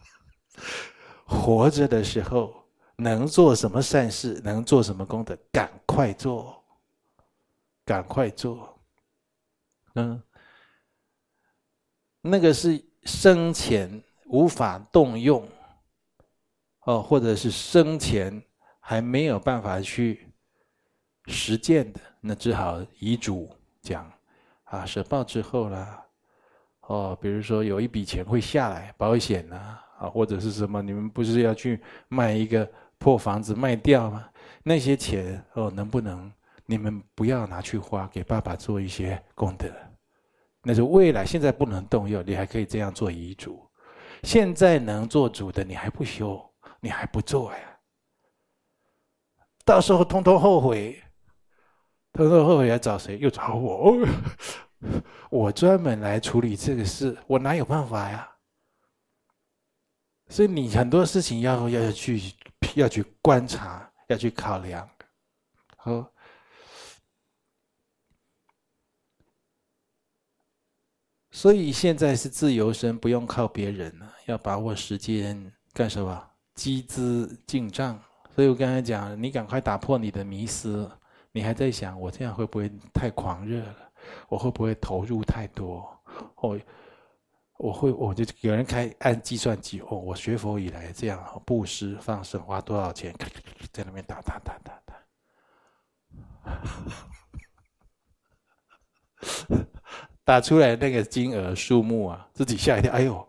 [1.25, 2.62] 活着的时候
[2.97, 6.63] 能做什么善事，能做什么功德，赶快做，
[7.85, 8.79] 赶快做。
[9.95, 10.23] 嗯，
[12.21, 15.47] 那个是生前无法动用，
[16.85, 18.43] 哦，或者是生前
[18.81, 20.33] 还没有办法去
[21.27, 23.51] 实践的，那只好遗嘱
[23.81, 24.11] 讲
[24.65, 25.99] 啊，舍报之后啦。
[26.89, 30.83] 哦，比如说有一笔钱会下来，保险呐，啊，或者是什么？
[30.83, 32.69] 你们不是要去卖一个
[33.03, 34.29] 破房子卖掉吗？
[34.63, 36.33] 那些钱哦，能不能
[36.67, 39.67] 你们不要拿去花，给爸爸做一些功德？
[40.63, 43.61] 那是未来，现在不能动用，你还可以这样做遗嘱。
[44.23, 46.41] 现在能做主的，你还不修，
[46.79, 47.59] 你还不做呀？
[49.65, 51.03] 到时候通通后悔，
[52.13, 53.19] 通通后悔要找谁？
[53.19, 53.97] 又找我。
[55.29, 58.32] 我专门来处理这个事，我哪有办法呀？
[60.33, 62.33] 所以你很多事情要要去
[62.75, 64.89] 要去观察，要去考量。
[65.77, 66.11] 好，
[71.33, 76.31] 所以现在是自由身，不用靠别人了，要把握时间干什么？
[76.55, 78.03] 积资进账。
[78.35, 80.91] 所以我刚才讲，你赶快打破你的迷思。
[81.33, 83.93] 你还在想，我这样会不会太狂热了？
[84.31, 85.87] 我会不会投入太多？
[86.37, 86.59] 哦，
[87.59, 89.99] 我会，我就有人开按计算机哦。
[89.99, 93.15] 我学佛以来这样布施放生花多少钱？
[93.73, 94.95] 在那边打打打打打，
[100.25, 102.93] 打出来那个金额数目啊，自己吓一跳。
[102.93, 103.29] 哎呦，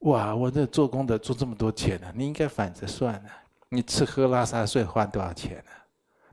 [0.00, 0.34] 哇！
[0.34, 2.12] 我这做功德做这么多钱呢、啊？
[2.16, 3.42] 你应该反着算啊。
[3.68, 5.84] 你吃喝拉撒睡花多少钱呢、啊？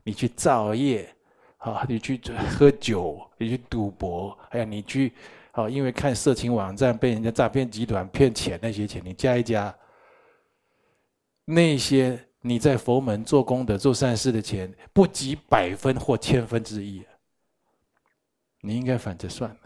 [0.02, 1.12] 你去造业。
[1.58, 2.20] 啊，你去
[2.50, 5.12] 喝酒，你去赌博，还有你去，
[5.56, 9.74] 啊，因为看色情网站被人家诈骗集团骗钱那些钱，你加一加，
[11.46, 17.02] 那些你在佛门做功德、做善事的钱，不及百分或千分之一。
[18.60, 19.60] 你应该反着算了。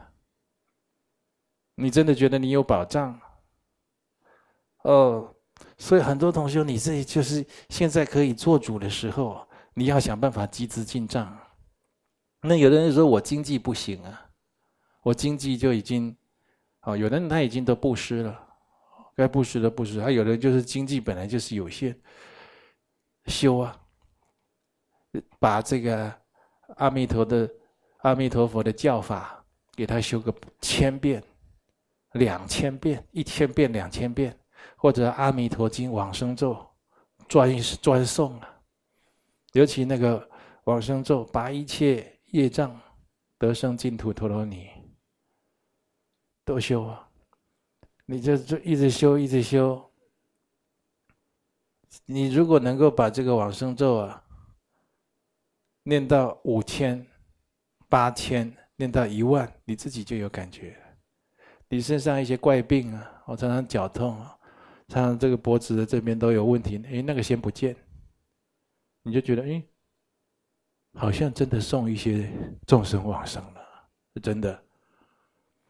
[1.74, 3.20] 你真的觉得你有保障？
[4.84, 5.34] 哦，
[5.76, 11.36] 所以很多同学，你这就是现在可以做主的时候，你要想办法集资进账。
[12.42, 14.29] 那有的人说我经济不行啊，
[15.02, 16.14] 我经济就已经，
[16.80, 18.48] 啊，有的人他已经都布施了，
[19.16, 21.94] 该布施的布施，还有的人就是经济本来就是有限，
[23.26, 23.80] 修啊，
[25.38, 26.12] 把这个
[26.76, 27.50] 阿弥陀的
[27.98, 31.22] 阿弥陀佛的教法给他修个千遍、
[32.12, 34.38] 两千遍、一千遍、两千遍，
[34.76, 36.56] 或者阿弥陀经往生咒
[37.26, 38.48] 专专诵啊，
[39.52, 40.28] 尤其那个
[40.64, 42.16] 往生咒把一切。
[42.32, 42.80] 业障
[43.38, 44.70] 得生净土陀罗尼，
[46.50, 47.08] 都修啊！
[48.06, 49.88] 你就就一直修，一直修。
[52.06, 54.24] 你如果能够把这个往生咒啊，
[55.84, 57.06] 念到五千、
[57.88, 60.76] 八千，念到一万，你自己就有感觉。
[61.68, 64.36] 你身上一些怪病啊，我常常脚痛啊，
[64.88, 67.76] 常常这个脖子的这边都有问题，哎，那个先不见，
[69.04, 69.62] 你就觉得哎。
[70.94, 72.28] 好像真的送一些
[72.66, 74.60] 众生往生了，是真的。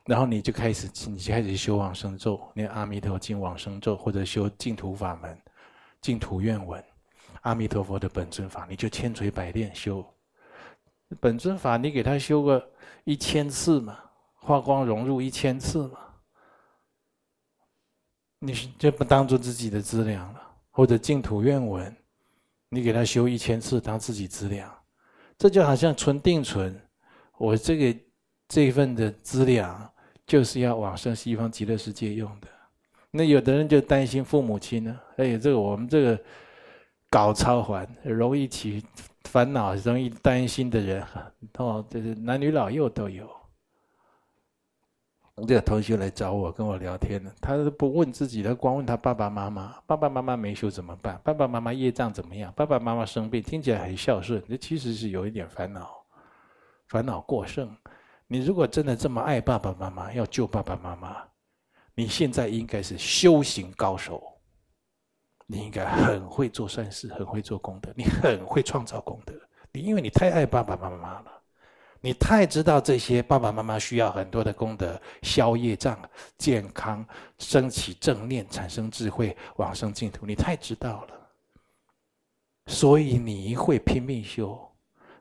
[0.07, 5.39] 然后你就开始，你就开始修往生咒，念阿弥陀经往生咒，或者修净土法门、
[6.01, 6.83] 净土愿文、
[7.43, 10.05] 阿弥陀佛的本尊法，你就千锤百炼修。
[11.21, 12.71] 本尊法你给他修个
[13.05, 13.99] 一千次嘛，
[14.35, 15.99] 化光融入一千次嘛，
[18.39, 20.41] 你就不当做自己的资粮了。
[20.73, 21.95] 或者净土愿文，
[22.69, 24.73] 你给他修一千次当自己资粮。
[25.37, 26.81] 这就好像存定存，
[27.39, 28.01] 我这个
[28.51, 29.89] 这份的资粮，
[30.27, 32.49] 就是要往生西方极乐世界用的。
[33.13, 36.21] 那有的人就担心父母亲呢，哎，这个我们这个
[37.09, 38.85] 搞超还容易起
[39.23, 41.07] 烦恼，容易担心的人，
[41.59, 43.25] 哦，这是男女老幼都有。
[45.47, 51.21] 这个同学来找我跟我聊天呢，他都不问自己，他光问他爸爸妈妈，爸爸妈妈没修怎么办？
[51.23, 52.53] 爸爸妈妈业障怎么样？
[52.57, 55.89] 爸爸妈妈生病，听起来很孝顺，这其实是有一点烦恼，
[56.89, 57.71] 烦恼过剩。
[58.33, 61.17] 你如果真的这么爱爸爸妈妈，要救爸爸妈妈，
[61.97, 64.23] 你现在应该是修行高手，
[65.49, 69.35] 你应该很会做善事，很会做功德，你很会创造功德。
[69.73, 71.43] 你因为你太爱爸爸妈妈了，
[72.01, 76.01] 你太知道这些爸爸妈妈需要很多的功德，消业障、
[76.39, 77.05] 健康、
[77.39, 81.31] 升起正念、产生智慧、往生净土，你太知道了，
[82.69, 84.57] 所以你会拼命修，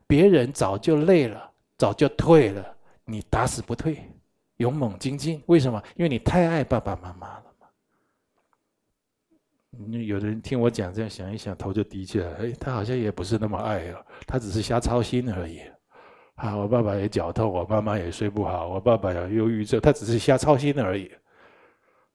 [0.05, 2.75] 别人早就累了，早就退了。
[3.09, 3.97] 你打死不退，
[4.57, 5.41] 勇猛精进。
[5.47, 5.81] 为什么？
[5.95, 7.67] 因为你太爱爸爸妈妈了嘛。
[9.71, 12.31] 你有的人听我讲这样，想一想，头就低起来。
[12.33, 15.61] 哎，他好像也不是那么爱啊，他只是瞎操心而已。
[16.35, 21.11] 啊，我爸爸也脚痛，我妈妈也睡不好，我爸爸有忧郁症，他只是瞎操心而已。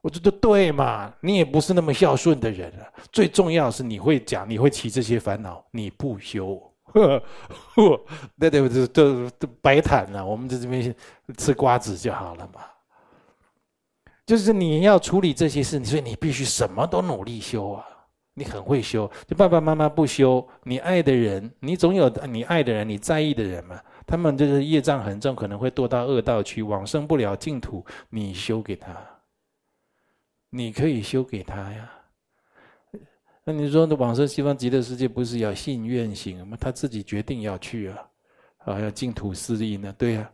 [0.01, 2.93] 我觉得对嘛，你也不是那么孝顺的人啊。
[3.11, 6.74] 最重要是你会讲，你会起这些烦恼，你不修。
[6.95, 7.23] 呵，
[7.75, 8.01] 呵，
[8.37, 8.87] 那对不对？
[8.89, 10.25] 都都白谈了。
[10.25, 10.95] 我们在这边
[11.37, 12.61] 吃瓜子就好了嘛。
[14.25, 17.85] 就是你要处理这些事，所以你必须什么都努力修啊。
[18.37, 23.81] 你很会修，就爸爸妈妈不修，你爱的人，你总有你爱的人，你在意的人嘛。
[24.07, 27.85] 他们就是业障很重，可能会堕到恶道去，往生不了净土。
[28.11, 28.91] 你修给他，
[30.51, 31.91] 你可以修给他呀。
[33.45, 36.57] 那你说，那往生西方极乐世界不是要信愿行吗？
[36.59, 37.99] 他自己决定要去啊，
[38.65, 39.95] 啊，要净土四益呢？
[39.99, 40.31] 对呀。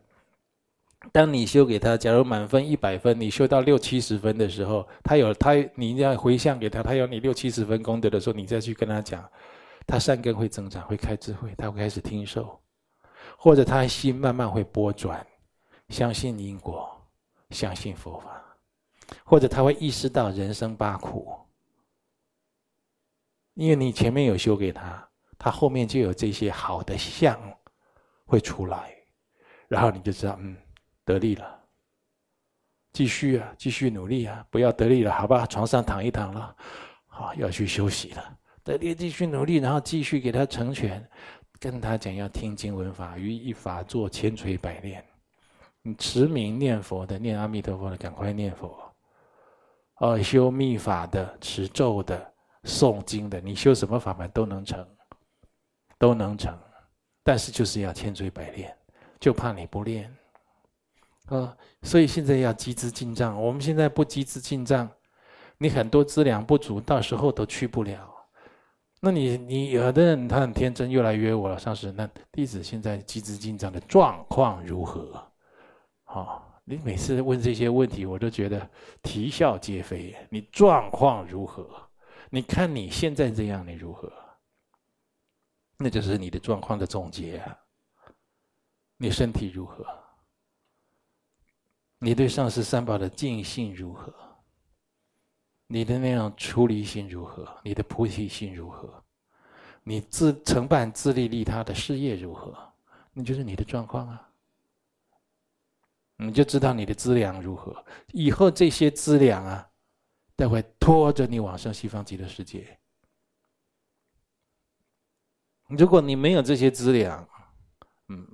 [1.12, 9.28] 当你修给他，假如满分一百分，你修到六七十分的时候，他有他，你要回向给他，他有你六七十分功德的时候，你再去跟他讲，
[9.86, 12.60] 他善根会增长，会开智慧，他会开始听受，
[13.36, 15.26] 或者他心慢慢会拨转，
[15.88, 16.88] 相信因果，
[17.48, 18.44] 相信佛法，
[19.24, 21.34] 或者他会意识到人生八苦。
[23.54, 25.06] 因为你前面有修给他，
[25.38, 27.38] 他后面就有这些好的相
[28.24, 28.94] 会出来，
[29.68, 30.56] 然后你就知道，嗯，
[31.04, 31.60] 得力了，
[32.92, 36.56] 继续啊，继续努力啊，不要得力了，好吧，床上躺一躺了，
[37.06, 41.06] 好，要去休息了，得力继续努力，然后继续给他成全，
[41.58, 45.04] 跟他讲要听经闻法，于一法做千锤百炼，
[45.82, 48.78] 你持名念佛的，念阿弥陀佛的，赶快念佛，
[49.96, 52.29] 哦，修密法的，持咒的。
[52.64, 54.86] 诵经的，你修什么法门都能成，
[55.98, 56.56] 都能成，
[57.22, 58.76] 但是就是要千锤百炼，
[59.18, 60.14] 就怕你不练，
[61.26, 63.40] 啊，所以现在要积资进账。
[63.40, 64.88] 我们现在不积资进账，
[65.58, 68.08] 你很多资粮不足，到时候都去不了。
[69.00, 75.26] 那你你有的人他很天真，又来约我了，上师，那弟子现在积资进账的状况如何？
[76.04, 78.68] 好，你每次问这些问题，我都觉得
[79.02, 80.14] 啼笑皆非。
[80.28, 81.66] 你状况如何？
[82.32, 84.10] 你看你现在这样，你如何？
[85.76, 87.58] 那就是你的状况的总结啊。
[88.96, 89.84] 你身体如何？
[91.98, 94.14] 你对上师三宝的敬信如何？
[95.66, 97.48] 你的那样出离心如何？
[97.64, 99.02] 你的菩提心如何？
[99.82, 102.56] 你自承办自利利他的事业如何？
[103.12, 104.28] 那就是你的状况啊。
[106.16, 107.84] 你就知道你的资粮如何。
[108.12, 109.69] 以后这些资粮啊。
[110.40, 112.78] 才会拖着你往生西方极乐世界。
[115.68, 117.28] 如果你没有这些资粮，
[118.08, 118.26] 嗯，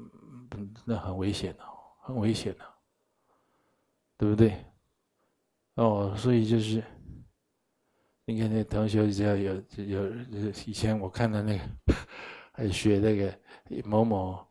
[0.85, 1.65] 那很危险的，
[2.01, 2.65] 很危险的，
[4.17, 4.65] 对不对？
[5.75, 6.81] 哦，所以就是，
[8.25, 10.09] 你看那同学只要有有
[10.65, 11.65] 以前我看到那个，
[12.53, 13.37] 还学那个
[13.83, 14.47] 某某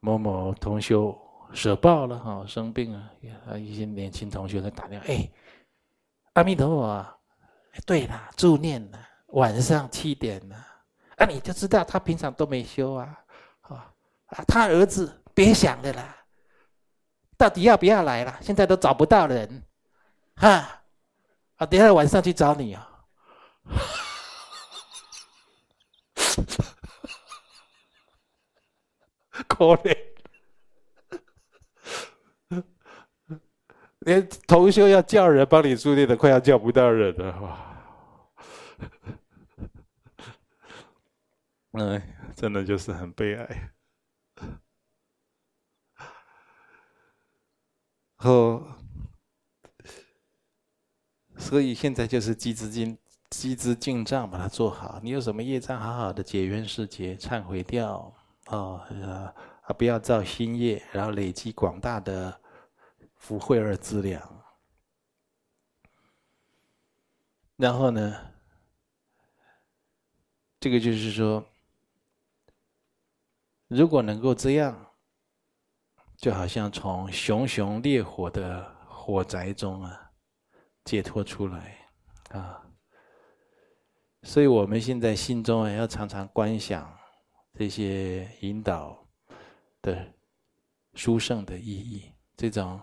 [0.00, 1.16] 某某同修
[1.54, 3.12] 舍报了哈，生病了，
[3.46, 5.30] 啊，一些年轻同学在打电话，哎。
[6.38, 7.04] 阿弥陀佛，
[7.84, 10.54] 对了，助念了，晚上七点了，
[11.16, 13.18] 啊，你就知道他平常都没修啊，
[13.62, 13.92] 啊，
[14.46, 16.16] 他儿子别想了啦，
[17.36, 18.38] 到底要不要来了？
[18.40, 19.64] 现在都找不到人，
[20.36, 20.80] 哈，
[21.56, 22.88] 啊，等下晚上去找你啊，
[29.48, 30.07] 可怜。
[34.00, 37.64] 连同修要叫人帮你助念的，快要叫不到人了哇！
[41.84, 43.70] 哎，真的就是很悲哀。
[48.16, 48.64] 后
[51.36, 52.98] 所以现在就是积资金
[53.30, 54.98] 积资进账，把它做好。
[55.02, 58.12] 你有什么业障，好好的解冤释结，忏悔掉
[58.46, 62.40] 哦，啊，不要造新业，然后累积广大的
[63.18, 64.44] 福慧而资粮。
[67.56, 68.32] 然后呢，
[70.60, 71.44] 这个就是说，
[73.66, 74.94] 如果能够这样，
[76.16, 80.12] 就好像从熊熊烈火的火宅中啊
[80.84, 81.90] 解脱出来
[82.30, 82.64] 啊。
[84.22, 86.96] 所以我们现在心中啊要常常观想
[87.54, 89.04] 这些引导
[89.82, 90.14] 的
[90.94, 92.80] 殊胜的意义，这种。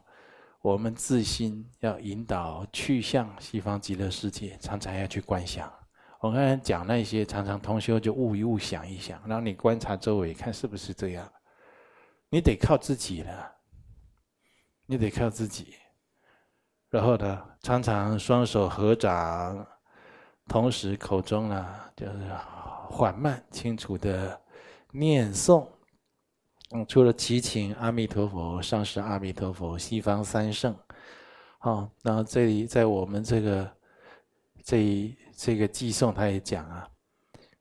[0.65, 5.71] 我们自心要引导去向西方极乐世界，常常要去观想。
[6.19, 11.31] 我刚才讲那些，常常同修就悟一悟，想一想，然后你观察周围，看是不是这样。
[12.29, 13.51] 你得靠自己了，
[14.87, 15.75] 你得靠自己。
[16.89, 19.67] 然后呢，常常双手合掌，
[20.47, 22.33] 同时口中呢就是
[22.89, 24.41] 缓慢清楚的
[24.89, 25.67] 念诵。
[26.71, 30.75] 嗯，除了祈请阿弥陀佛、上师阿弥陀佛、西方三圣，
[31.59, 33.71] 好，然后这里在我们这个
[34.63, 36.89] 这这个偈颂，他也讲啊，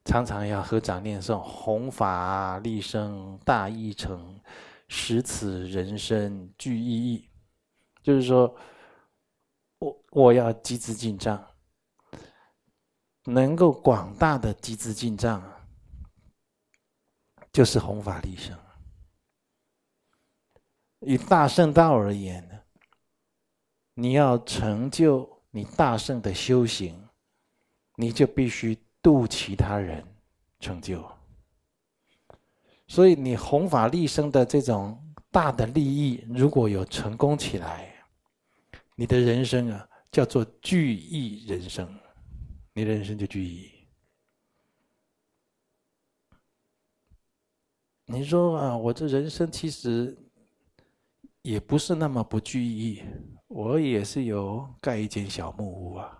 [0.07, 4.41] 常常要合掌念诵，弘法利生大义成，
[4.89, 7.29] 使此人生具意义。
[8.03, 8.57] 就是说，
[9.81, 11.47] 我我要积资进账，
[13.25, 15.43] 能够广大的集资进账，
[17.53, 18.59] 就是弘法利生。
[21.07, 22.55] 以大圣道而言呢，
[23.95, 26.99] 你要成就你大圣的修行，
[27.97, 30.03] 你就必须度其他人
[30.59, 31.05] 成就。
[32.87, 34.99] 所以你弘法利生的这种
[35.31, 37.95] 大的利益，如果有成功起来，
[38.95, 41.87] 你的人生啊叫做具义人生，
[42.73, 43.71] 你的人生就具义。
[48.07, 50.19] 你说啊，我这人生其实。
[51.45, 53.03] 也不是那么不具意义，
[53.49, 56.19] 我也是有盖一间小木屋啊，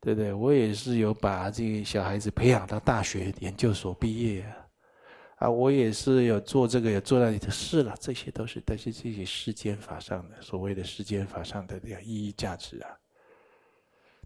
[0.00, 0.32] 对不对？
[0.32, 12.90] 我也是有把这个小孩子培养到大学研究所毕业啊，啊，我也是有做这个有做那里的事了，这些都是但是这些世间法上的所谓的世间法上的这个意义价值啊，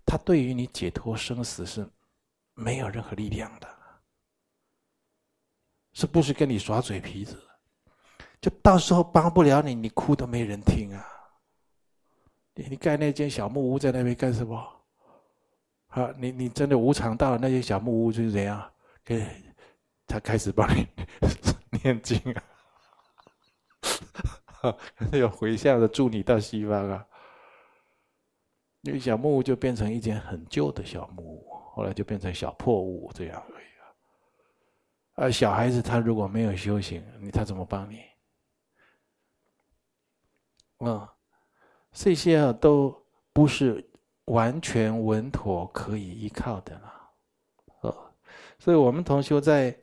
[0.07, 1.87] 它对于你解脱生死是
[2.55, 3.69] 没有任何力量的，
[5.93, 7.39] 是不是跟你耍嘴皮子？
[8.41, 11.05] 就到时候帮不了你，你哭都没人听啊！
[12.55, 14.57] 你你盖那间小木屋在那边干什么？
[15.89, 18.71] 啊，你你真的无常到了那些小木屋就是怎样？
[19.05, 19.27] 给
[20.07, 20.87] 他开始帮你
[21.83, 22.21] 念经
[24.63, 24.77] 啊，
[25.13, 27.07] 有回向的助你到西方啊。
[28.81, 33.85] 那个小木屋就变成一间很旧的小木屋，后来就变成小破屋这样而已啊。
[35.15, 38.03] 而小孩子他如果没有修行，你他怎么帮你？
[40.79, 41.11] 啊、
[41.91, 42.95] 这些啊都
[43.33, 43.83] 不是
[44.27, 46.93] 完全稳妥可以依靠的了，
[47.81, 48.13] 哦，
[48.59, 49.75] 所以我们同修在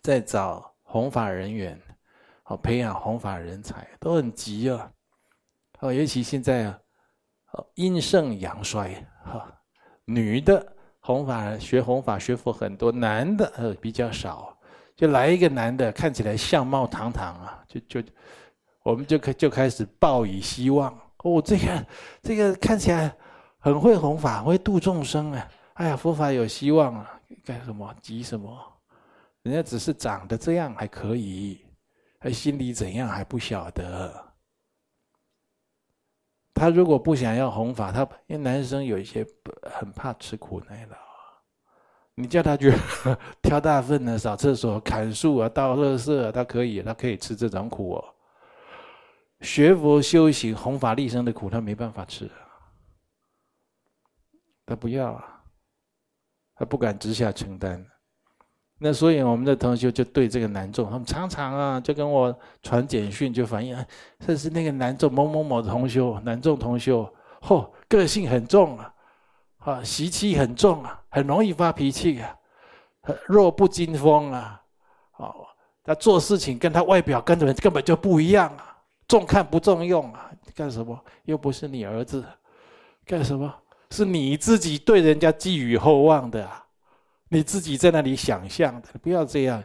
[0.00, 1.80] 在找弘法人员，
[2.44, 4.92] 好培养弘法人才都很急啊，
[5.80, 6.78] 哦，尤其现在啊，
[7.74, 9.52] 阴盛阳衰，哈，
[10.04, 14.56] 女的弘法学弘法学佛很多，男的呃比较少，
[14.94, 18.08] 就来一个男的，看起来相貌堂堂啊，就就。
[18.90, 21.86] 我们就开就开始抱以希望哦，这个
[22.22, 23.14] 这个看起来
[23.58, 25.48] 很会弘法，会度众生啊！
[25.74, 27.20] 哎呀，佛法有希望啊！
[27.44, 28.50] 干什么急什么？
[29.42, 31.64] 人家只是长得这样还可以，
[32.18, 34.12] 还心里怎样还不晓得。
[36.52, 39.26] 他如果不想要弘法，他因为男生有一些
[39.62, 40.96] 很怕吃苦耐劳，
[42.14, 42.74] 你叫他去
[43.40, 48.04] 挑大粪啊、扫厕所、砍树啊、倒垃圾啊，他可以，他可以吃这种苦哦。
[49.40, 52.30] 学佛修行、弘法利生的苦，他没办法吃，
[54.66, 55.42] 他不要啊，
[56.56, 57.84] 他不敢直下承担。
[58.82, 63.76] 那所以我们的同修就对这个男众，他们常常啊就跟我传简讯，就反映，
[64.18, 67.10] 这是那个男众某某某的同修，男众同修，
[67.42, 68.94] 嚯，个性很重啊，
[69.58, 72.34] 啊，习气很重啊，很容易发脾气啊，
[73.26, 74.62] 弱不禁风啊，
[75.18, 75.46] 哦，
[75.82, 78.69] 他做事情跟他外表跟人根本就不一样啊。
[79.10, 80.30] 重看不重用啊！
[80.54, 81.04] 干什么？
[81.24, 82.24] 又不是你儿子，
[83.04, 83.52] 干什么？
[83.90, 86.64] 是你自己对人家寄予厚望的啊！
[87.28, 89.60] 你自己在那里想象的，不要这样。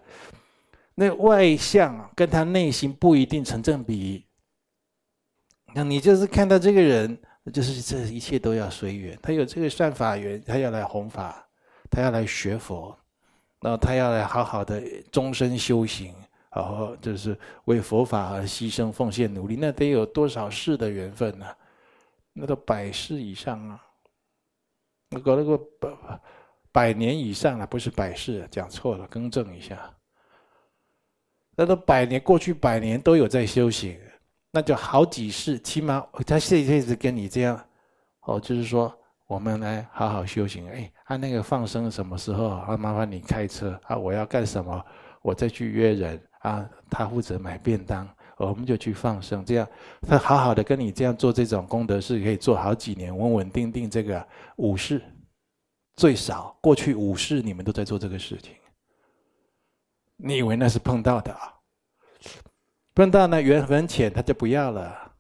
[0.96, 4.26] 那外相跟他内心不一定成正比。
[5.76, 7.16] 那你就是看到这个人
[7.54, 9.16] 就是这一切都要随缘。
[9.22, 11.48] 他有这个善法缘，他要来弘法，
[11.92, 12.98] 他要来学佛，
[13.62, 14.82] 然后他要来好好的
[15.12, 16.16] 终身修行，
[16.56, 21.46] 好好就是为佛法而牺牲奉献努力，那得有多少世的缘分呢、
[22.32, 23.84] 那都百世以上啊！
[25.10, 25.90] 那搞那个百
[26.72, 29.94] 百年以上了，不是百世，讲错了，更正一下。
[31.58, 34.00] 那都百年过去，百年都有在修行，
[34.52, 37.62] 那就好几世，起码他这一辈子跟你这样，
[38.22, 38.98] 哦，就是说
[39.28, 40.70] 我们来好好修行。
[40.70, 42.48] 哎，他那个放生什么时候？
[42.48, 44.82] 啊，麻烦你开车啊，我要干什么？
[45.22, 49.44] 我再去约人啊，他负责买便当，我们就去放生。
[49.44, 49.68] 这样
[50.08, 53.90] 他好好的跟你这样做这种功德事，可以做好几年，稳稳定定。
[53.90, 54.26] 这个
[54.58, 55.02] 五世
[55.96, 58.54] 最少过去五世你们都在做这个事情。
[60.18, 61.54] 你以为那是碰到的啊？
[62.94, 65.12] 碰到呢，缘很浅，他就不要了。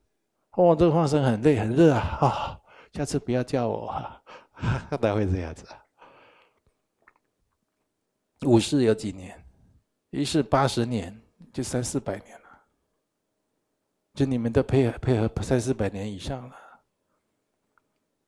[0.52, 2.18] 哦，这个放生很累很热啊！
[2.22, 2.62] 哦，
[2.94, 4.22] 下次不要叫我啊！
[4.90, 5.66] 他会这样子。
[8.46, 9.45] 五世有几年？
[10.16, 11.16] 一世八十年，
[11.52, 12.46] 就三四百年了。
[14.14, 16.56] 就你们的配合配合三四百年以上了。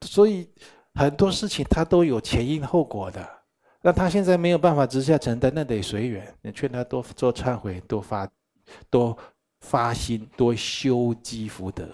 [0.02, 0.50] 所以
[0.96, 3.26] 很多事情他都有前因后果的。
[3.82, 6.36] 那他现在没有办法直下承担，那得随缘。
[6.42, 8.30] 你劝他多做忏悔，多发，
[8.90, 9.18] 多
[9.62, 11.88] 发心，多修积福德，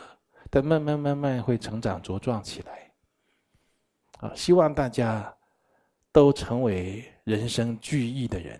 [0.49, 2.91] 但慢慢慢慢会成长茁壮起来。
[4.21, 5.31] 啊，希望大家
[6.11, 8.59] 都成为人生具义的人，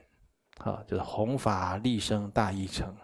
[0.60, 2.96] 啊，就是弘法利生大义成。